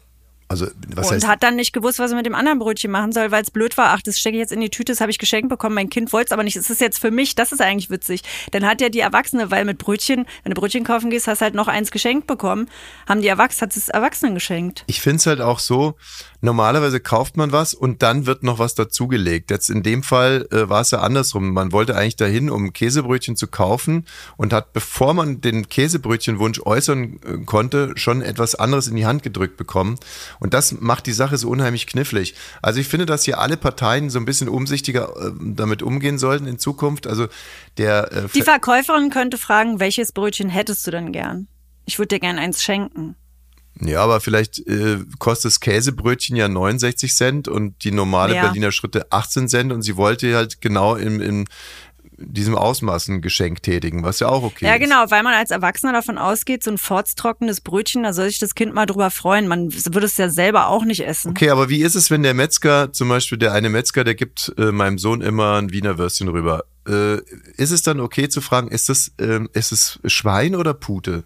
also 0.49 0.67
was 0.95 1.07
und 1.07 1.15
heißt, 1.15 1.27
hat 1.27 1.43
dann 1.43 1.57
nicht 1.57 1.73
gewusst, 1.73 1.99
was 1.99 2.11
er 2.11 2.17
mit 2.17 2.25
dem 2.25 2.35
anderen 2.35 2.59
Brötchen 2.59 2.89
machen 2.89 3.11
soll, 3.11 3.31
weil 3.31 3.43
es 3.43 3.51
blöd 3.51 3.75
war. 3.75 3.87
Ach, 3.89 4.01
das 4.01 4.17
stecke 4.17 4.37
ich 4.37 4.39
jetzt 4.39 4.53
in 4.53 4.61
die 4.61 4.69
Tüte, 4.69 4.93
das 4.93 5.01
habe 5.01 5.11
ich 5.11 5.19
geschenkt 5.19 5.49
bekommen. 5.49 5.75
Mein 5.75 5.89
Kind 5.89 6.13
wollte 6.13 6.27
es 6.27 6.31
aber 6.31 6.43
nicht. 6.43 6.55
Es 6.55 6.69
ist 6.69 6.79
jetzt 6.79 6.99
für 6.99 7.11
mich, 7.11 7.35
das 7.35 7.51
ist 7.51 7.61
eigentlich 7.61 7.89
witzig. 7.89 8.21
Dann 8.51 8.65
hat 8.65 8.79
ja 8.79 8.87
die 8.87 9.01
Erwachsene, 9.01 9.51
weil 9.51 9.65
mit 9.65 9.77
Brötchen, 9.77 10.25
wenn 10.43 10.53
du 10.53 10.59
Brötchen 10.59 10.85
kaufen 10.85 11.09
gehst, 11.09 11.27
hast 11.27 11.41
halt 11.41 11.53
noch 11.53 11.67
eins 11.67 11.91
geschenkt 11.91 12.27
bekommen. 12.27 12.69
Haben 13.07 13.21
die 13.21 13.27
Erwachsenen, 13.27 13.69
hat 13.69 13.75
es 13.75 13.89
Erwachsenen 13.89 14.35
geschenkt. 14.35 14.85
Ich 14.87 15.01
finde 15.01 15.17
es 15.17 15.25
halt 15.25 15.41
auch 15.41 15.59
so, 15.59 15.95
normalerweise 16.41 16.99
kauft 16.99 17.35
man 17.35 17.51
was 17.51 17.73
und 17.73 18.01
dann 18.01 18.25
wird 18.25 18.43
noch 18.43 18.59
was 18.59 18.75
dazugelegt. 18.75 19.51
Jetzt 19.51 19.69
in 19.69 19.83
dem 19.83 20.03
Fall 20.03 20.47
äh, 20.51 20.69
war 20.69 20.81
es 20.81 20.91
ja 20.91 20.99
andersrum. 20.99 21.51
Man 21.51 21.71
wollte 21.73 21.95
eigentlich 21.95 22.15
dahin, 22.15 22.49
um 22.49 22.71
Käsebrötchen 22.71 23.35
zu 23.35 23.47
kaufen 23.47 24.05
und 24.37 24.53
hat, 24.53 24.71
bevor 24.71 25.13
man 25.13 25.41
den 25.41 25.67
Käsebrötchenwunsch 25.67 26.61
äußern 26.63 27.19
äh, 27.25 27.37
konnte, 27.45 27.93
schon 27.95 28.21
etwas 28.21 28.55
anderes 28.55 28.87
in 28.87 28.95
die 28.95 29.05
Hand 29.05 29.23
gedrückt 29.23 29.57
bekommen. 29.57 29.97
Und 30.39 30.53
das 30.53 30.71
macht 30.79 31.05
die 31.05 31.13
Sache 31.13 31.37
so 31.37 31.49
unheimlich 31.49 31.87
knifflig. 31.87 32.35
Also 32.61 32.79
ich 32.79 32.87
finde, 32.87 33.05
dass 33.05 33.23
hier 33.23 33.39
alle 33.39 33.57
Parteien 33.57 34.09
so 34.09 34.19
ein 34.19 34.25
bisschen 34.25 34.49
umsichtiger 34.49 35.09
äh, 35.17 35.31
damit 35.39 35.81
umgehen 35.81 36.17
sollten 36.17 36.47
in 36.47 36.59
Zukunft. 36.59 37.07
Also 37.07 37.27
der 37.77 38.11
äh, 38.11 38.27
Die 38.33 38.41
Verkäuferin 38.41 39.09
könnte 39.09 39.37
fragen, 39.37 39.79
welches 39.79 40.11
Brötchen 40.11 40.49
hättest 40.49 40.85
du 40.87 40.91
denn 40.91 41.11
gern? 41.11 41.47
Ich 41.85 41.99
würde 41.99 42.15
dir 42.15 42.19
gern 42.19 42.37
eins 42.37 42.61
schenken. 42.61 43.15
Ja, 43.79 44.03
aber 44.03 44.21
vielleicht 44.21 44.59
äh, 44.67 44.97
kostet 45.19 45.51
das 45.51 45.59
Käsebrötchen 45.59 46.35
ja 46.35 46.47
69 46.47 47.13
Cent 47.13 47.47
und 47.47 47.83
die 47.83 47.91
normale 47.91 48.35
Ja. 48.35 48.41
Berliner 48.43 48.71
Schritte 48.71 49.11
18 49.11 49.47
Cent 49.47 49.71
und 49.71 49.83
sie 49.83 49.97
wollte 49.97 50.35
halt 50.35 50.61
genau 50.61 50.95
in, 50.95 51.19
in 51.19 51.45
diesem 52.17 52.55
Ausmaß 52.55 53.07
ein 53.09 53.21
Geschenk 53.21 53.61
tätigen, 53.61 54.03
was 54.03 54.19
ja 54.19 54.27
auch 54.27 54.43
okay 54.43 54.65
Ja, 54.65 54.73
ist. 54.75 54.81
genau, 54.81 55.05
weil 55.09 55.23
man 55.23 55.33
als 55.33 55.51
Erwachsener 55.51 55.93
davon 55.93 56.17
ausgeht, 56.17 56.63
so 56.63 56.71
ein 56.71 56.77
forztrockenes 56.77 57.61
Brötchen, 57.61 58.03
da 58.03 58.13
soll 58.13 58.29
sich 58.29 58.39
das 58.39 58.55
Kind 58.55 58.73
mal 58.73 58.85
drüber 58.85 59.11
freuen. 59.11 59.47
Man 59.47 59.71
würde 59.73 60.05
es 60.05 60.17
ja 60.17 60.29
selber 60.29 60.67
auch 60.67 60.83
nicht 60.83 61.05
essen. 61.05 61.31
Okay, 61.31 61.49
aber 61.49 61.69
wie 61.69 61.81
ist 61.81 61.95
es, 61.95 62.09
wenn 62.09 62.23
der 62.23 62.33
Metzger, 62.33 62.91
zum 62.91 63.09
Beispiel 63.09 63.37
der 63.37 63.53
eine 63.53 63.69
Metzger, 63.69 64.03
der 64.03 64.15
gibt 64.15 64.53
äh, 64.57 64.71
meinem 64.71 64.97
Sohn 64.97 65.21
immer 65.21 65.55
ein 65.57 65.71
Wiener 65.71 65.97
Würstchen 65.97 66.27
rüber. 66.27 66.63
Äh, 66.87 67.17
ist 67.57 67.71
es 67.71 67.83
dann 67.83 67.99
okay 67.99 68.29
zu 68.29 68.41
fragen, 68.41 68.69
ist 68.69 68.89
das, 68.89 69.11
ähm, 69.19 69.49
ist 69.53 69.71
es 69.71 69.99
Schwein 70.05 70.55
oder 70.55 70.73
Pute? 70.73 71.23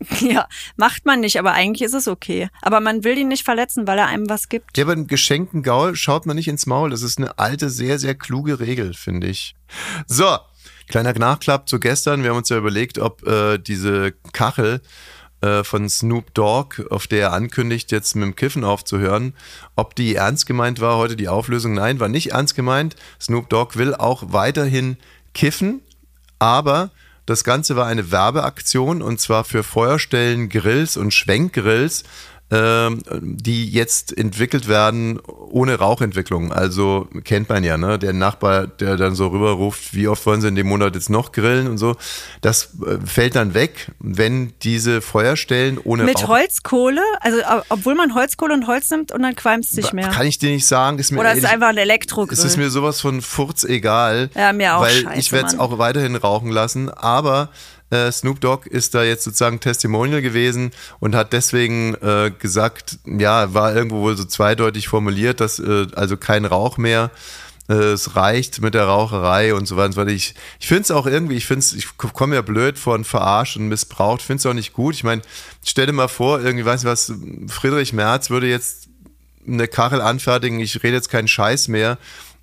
Ja, 0.20 0.48
macht 0.76 1.06
man 1.06 1.20
nicht, 1.20 1.38
aber 1.38 1.52
eigentlich 1.52 1.82
ist 1.82 1.94
es 1.94 2.08
okay. 2.08 2.48
Aber 2.62 2.80
man 2.80 3.04
will 3.04 3.18
ihn 3.18 3.28
nicht 3.28 3.44
verletzen, 3.44 3.86
weil 3.86 3.98
er 3.98 4.06
einem 4.06 4.28
was 4.28 4.48
gibt. 4.48 4.76
Ja, 4.76 4.86
einen 4.88 5.06
geschenkten 5.06 5.62
Gaul 5.62 5.96
schaut 5.96 6.26
man 6.26 6.36
nicht 6.36 6.48
ins 6.48 6.66
Maul. 6.66 6.90
Das 6.90 7.02
ist 7.02 7.18
eine 7.18 7.38
alte, 7.38 7.70
sehr, 7.70 7.98
sehr 7.98 8.14
kluge 8.14 8.60
Regel, 8.60 8.94
finde 8.94 9.28
ich. 9.28 9.54
So, 10.06 10.38
kleiner 10.88 11.12
Nachklapp 11.12 11.68
zu 11.68 11.80
gestern. 11.80 12.22
Wir 12.22 12.30
haben 12.30 12.38
uns 12.38 12.48
ja 12.48 12.58
überlegt, 12.58 12.98
ob 12.98 13.26
äh, 13.26 13.58
diese 13.58 14.12
Kachel 14.32 14.80
äh, 15.40 15.62
von 15.64 15.88
Snoop 15.88 16.34
Dogg, 16.34 16.82
auf 16.90 17.06
der 17.06 17.20
er 17.20 17.32
ankündigt, 17.32 17.92
jetzt 17.92 18.14
mit 18.16 18.24
dem 18.24 18.36
Kiffen 18.36 18.64
aufzuhören, 18.64 19.34
ob 19.76 19.94
die 19.94 20.14
ernst 20.14 20.46
gemeint 20.46 20.80
war, 20.80 20.96
heute 20.96 21.16
die 21.16 21.28
Auflösung. 21.28 21.74
Nein, 21.74 22.00
war 22.00 22.08
nicht 22.08 22.32
ernst 22.32 22.54
gemeint. 22.54 22.96
Snoop 23.20 23.48
Dogg 23.48 23.76
will 23.76 23.94
auch 23.94 24.24
weiterhin 24.28 24.96
kiffen, 25.34 25.80
aber 26.38 26.90
das 27.28 27.44
Ganze 27.44 27.76
war 27.76 27.86
eine 27.86 28.10
Werbeaktion 28.10 29.02
und 29.02 29.20
zwar 29.20 29.44
für 29.44 29.62
Feuerstellen, 29.62 30.48
Grills 30.48 30.96
und 30.96 31.12
Schwenkgrills, 31.12 32.04
die 32.50 33.70
jetzt 33.70 34.16
entwickelt 34.16 34.68
werden 34.68 35.18
ohne 35.20 35.74
Rauchentwicklung. 35.78 36.50
Also 36.50 37.06
kennt 37.24 37.48
man 37.50 37.62
ja, 37.62 37.76
ne? 37.76 37.98
Der 37.98 38.14
Nachbar, 38.14 38.66
der 38.66 38.96
dann 38.96 39.14
so 39.14 39.26
rüberruft, 39.28 39.92
wie 39.94 40.08
oft 40.08 40.24
wollen 40.24 40.40
sie 40.40 40.48
in 40.48 40.54
dem 40.54 40.66
Monat 40.66 40.94
jetzt 40.94 41.10
noch 41.10 41.32
grillen 41.32 41.66
und 41.68 41.76
so. 41.78 41.96
Das 42.40 42.70
äh, 42.86 42.98
fällt 43.06 43.36
dann 43.36 43.52
weg, 43.52 43.92
wenn 43.98 44.54
diese 44.62 45.02
Feuerstellen 45.02 45.78
ohne 45.84 46.04
Mit 46.04 46.22
Rauch. 46.22 46.28
Holzkohle, 46.28 47.02
also 47.20 47.38
ob- 47.38 47.64
obwohl 47.68 47.94
man 47.94 48.14
Holzkohle 48.14 48.54
und 48.54 48.66
Holz 48.66 48.88
nimmt 48.90 49.12
und 49.12 49.22
dann 49.22 49.36
qualmt 49.36 49.64
es 49.66 49.72
nicht 49.74 49.92
mehr. 49.92 50.08
Kann 50.08 50.26
ich 50.26 50.38
dir 50.38 50.50
nicht 50.50 50.66
sagen. 50.66 50.98
Ist 50.98 51.10
mir 51.12 51.20
Oder 51.20 51.32
ist 51.32 51.38
es 51.38 51.44
ehrlich- 51.44 51.54
einfach 51.54 51.68
ein 51.68 51.76
Elektrogrill? 51.76 52.32
es 52.38 52.44
ist 52.44 52.56
mir 52.56 52.70
sowas 52.70 53.00
von 53.00 53.20
Furz 53.20 53.64
egal. 53.64 54.30
Ja, 54.34 54.52
mir 54.54 54.74
auch, 54.76 54.80
Weil 54.80 55.02
scheiße, 55.02 55.18
ich 55.20 55.32
werde 55.32 55.48
es 55.48 55.58
auch 55.58 55.78
weiterhin 55.78 56.16
rauchen 56.16 56.50
lassen. 56.50 56.88
Aber 56.90 57.50
äh, 57.90 58.12
Snoop 58.12 58.40
Dogg 58.40 58.68
ist 58.68 58.94
da 58.94 59.02
jetzt 59.02 59.24
sozusagen 59.24 59.60
Testimonial 59.60 60.22
gewesen 60.22 60.72
und 61.00 61.14
hat 61.14 61.32
deswegen 61.32 61.94
äh, 61.96 62.30
gesagt, 62.38 62.98
ja, 63.06 63.54
war 63.54 63.74
irgendwo 63.74 64.00
wohl 64.00 64.16
so 64.16 64.24
zweideutig 64.24 64.88
formuliert, 64.88 65.40
dass 65.40 65.58
äh, 65.58 65.86
also 65.94 66.16
kein 66.16 66.44
Rauch 66.44 66.76
mehr. 66.76 67.10
äh, 67.68 67.74
Es 67.74 68.14
reicht 68.16 68.60
mit 68.60 68.74
der 68.74 68.84
Raucherei 68.84 69.54
und 69.54 69.66
so 69.66 69.76
weiter. 69.76 69.86
und 69.86 69.92
so 69.92 70.00
weiter. 70.02 70.10
Ich, 70.10 70.34
ich 70.60 70.66
finde 70.68 70.82
es 70.82 70.90
auch 70.90 71.06
irgendwie, 71.06 71.36
ich 71.36 71.46
finde 71.46 71.64
ich 71.76 71.96
komme 71.96 72.34
ja 72.34 72.42
blöd 72.42 72.78
von 72.78 73.04
verarscht 73.04 73.56
und 73.56 73.68
missbraucht, 73.68 74.22
finde 74.22 74.40
es 74.40 74.46
auch 74.46 74.54
nicht 74.54 74.72
gut. 74.74 74.94
Ich 74.94 75.04
meine, 75.04 75.22
stell 75.64 75.86
dir 75.86 75.92
mal 75.92 76.08
vor, 76.08 76.40
irgendwie, 76.40 76.64
weiß 76.64 76.80
ich 76.82 76.86
was, 76.86 77.12
Friedrich 77.48 77.92
Merz 77.92 78.30
würde 78.30 78.48
jetzt 78.48 78.88
eine 79.46 79.66
Kachel 79.66 80.02
anfertigen, 80.02 80.60
ich 80.60 80.82
rede 80.82 80.94
jetzt 80.94 81.08
keinen 81.08 81.28
Scheiß 81.28 81.68
mehr 81.68 81.96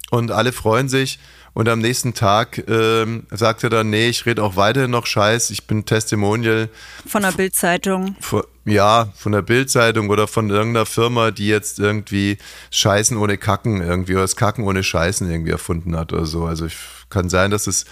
und 0.10 0.32
alle 0.32 0.52
freuen 0.52 0.90
sich 0.90 1.20
und 1.56 1.68
am 1.68 1.80
nächsten 1.80 2.14
Tag 2.14 2.64
ähm, 2.68 3.26
sagt 3.32 3.64
er 3.64 3.72
dann, 3.72 3.90
nee, 3.90 4.10
ich 4.10 4.28
rede 4.28 4.44
auch 4.44 4.56
weiterhin 4.56 4.92
noch 4.92 5.08
Scheiß, 5.08 5.50
ich 5.50 5.66
bin 5.66 5.86
Testimonial, 5.86 6.70
Von 7.08 7.24
der 7.24 7.32
Bildzeitung. 7.32 8.16
ja, 8.66 9.10
von 9.16 9.32
der 9.32 9.42
Bildzeitung 9.42 10.12
oder 10.12 10.28
von 10.28 10.52
irgendeiner 10.52 10.86
Firma, 10.86 11.32
die 11.32 11.48
jetzt 11.48 11.80
irgendwie 11.80 12.38
Scheißen 12.70 13.18
ohne 13.18 13.40
Kacken 13.40 13.82
irgendwie 13.82 14.14
oder 14.14 14.22
das 14.22 14.36
Kacken 14.36 14.64
ohne 14.66 14.84
Scheißen 14.84 15.28
irgendwie 15.32 15.52
erfunden 15.52 15.98
hat 15.98 16.14
oder 16.14 16.28
so. 16.28 16.46
Also 16.46 16.68
ich, 16.68 16.78
kann 17.10 17.30
sein, 17.30 17.52
dass 17.52 17.68
es 17.68 17.86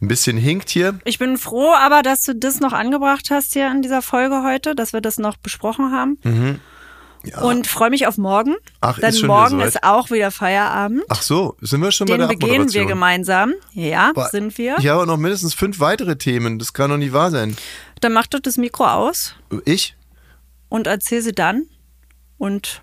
ein 0.00 0.08
bisschen 0.08 0.36
hinkt 0.36 0.70
hier. 0.70 0.98
Ich 1.04 1.18
bin 1.18 1.38
froh, 1.38 1.72
aber 1.72 2.02
dass 2.02 2.24
du 2.24 2.34
das 2.34 2.60
noch 2.60 2.72
angebracht 2.72 3.30
hast 3.30 3.52
hier 3.52 3.70
in 3.70 3.82
dieser 3.82 4.02
Folge 4.02 4.42
heute, 4.44 4.74
dass 4.74 4.92
wir 4.92 5.00
das 5.00 5.18
noch 5.18 5.36
besprochen 5.36 5.92
haben. 5.92 6.60
Und 7.42 7.66
freue 7.66 7.90
mich 7.90 8.06
auf 8.06 8.16
morgen. 8.16 8.54
Ach, 8.80 8.96
ist 8.96 9.02
denn 9.02 9.12
schon 9.12 9.18
wieder 9.24 9.28
morgen 9.34 9.50
soweit? 9.58 9.68
ist 9.68 9.82
auch 9.82 10.10
wieder 10.10 10.30
Feierabend. 10.30 11.02
Ach 11.08 11.20
so, 11.22 11.56
sind 11.60 11.82
wir 11.82 11.90
schon 11.90 12.06
bei 12.06 12.14
Den 12.14 12.20
der 12.20 12.28
begehen 12.28 12.72
wir 12.72 12.86
gemeinsam. 12.86 13.54
Ja, 13.72 14.12
Boah, 14.14 14.28
sind 14.28 14.56
wir. 14.56 14.76
Ich 14.78 14.86
habe 14.88 15.06
noch 15.06 15.16
mindestens 15.16 15.52
fünf 15.54 15.80
weitere 15.80 16.16
Themen, 16.16 16.58
das 16.58 16.72
kann 16.72 16.90
doch 16.90 16.96
nicht 16.96 17.12
wahr 17.12 17.30
sein. 17.30 17.56
Dann 18.00 18.12
mach 18.12 18.26
doch 18.28 18.40
das 18.40 18.56
Mikro 18.56 18.86
aus 18.86 19.34
Ich? 19.64 19.94
und 20.68 20.86
erzähl 20.86 21.20
sie 21.22 21.32
dann. 21.32 21.66
Und 22.38 22.82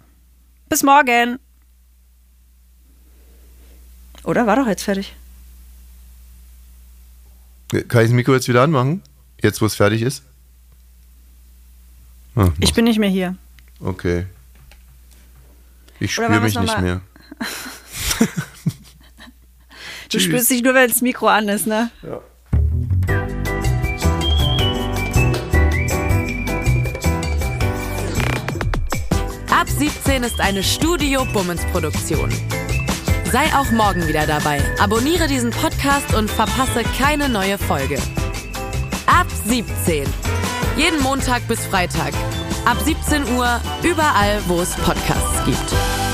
bis 0.70 0.84
morgen. 0.84 1.40
Oder 4.24 4.48
war 4.48 4.56
doch 4.58 4.68
jetzt 4.68 4.84
fertig? 4.84 5.16
Kann 7.70 8.02
ich 8.02 8.08
das 8.08 8.12
Mikro 8.12 8.34
jetzt 8.34 8.48
wieder 8.48 8.64
anmachen? 8.64 9.02
Jetzt, 9.42 9.62
wo 9.62 9.66
es 9.66 9.76
fertig 9.76 10.02
ist? 10.02 10.24
Ah, 12.36 12.50
Ich 12.60 12.74
bin 12.74 12.86
nicht 12.86 13.00
mehr 13.00 13.10
hier. 13.10 13.36
Okay. 13.80 14.26
Ich 16.00 16.14
spüre 16.14 16.40
mich 16.40 16.60
nicht 16.60 16.82
mehr. 16.82 17.02
Du 20.12 20.22
spürst 20.22 20.50
dich 20.50 20.62
nur, 20.62 20.74
wenn 20.74 20.88
das 20.88 21.02
Mikro 21.02 21.28
an 21.28 21.50
ist, 21.50 21.68
ne? 21.68 21.90
Ab 29.50 29.68
17 29.68 30.24
ist 30.24 30.40
eine 30.40 30.64
Studio 30.64 31.26
Bummens 31.34 31.66
Produktion. 31.72 32.30
Sei 33.32 33.46
auch 33.56 33.70
morgen 33.72 34.08
wieder 34.08 34.26
dabei. 34.26 34.62
Abonniere 34.80 35.28
diesen 35.28 35.52
Podcast 35.52 36.14
und 36.14 36.30
verpasse 36.30 36.84
keine 36.98 37.28
neue 37.28 37.58
Folge. 37.58 37.98
Ab 39.08 39.28
17. 39.46 40.08
Jeden 40.78 41.02
Montag 41.02 41.48
bis 41.48 41.60
Freitag. 41.66 42.14
Ab 42.66 42.78
17 42.84 43.36
Uhr 43.36 43.62
überall, 43.84 44.42
wo 44.48 44.60
es 44.60 44.76
Podcasts 44.76 45.46
gibt. 45.46 46.05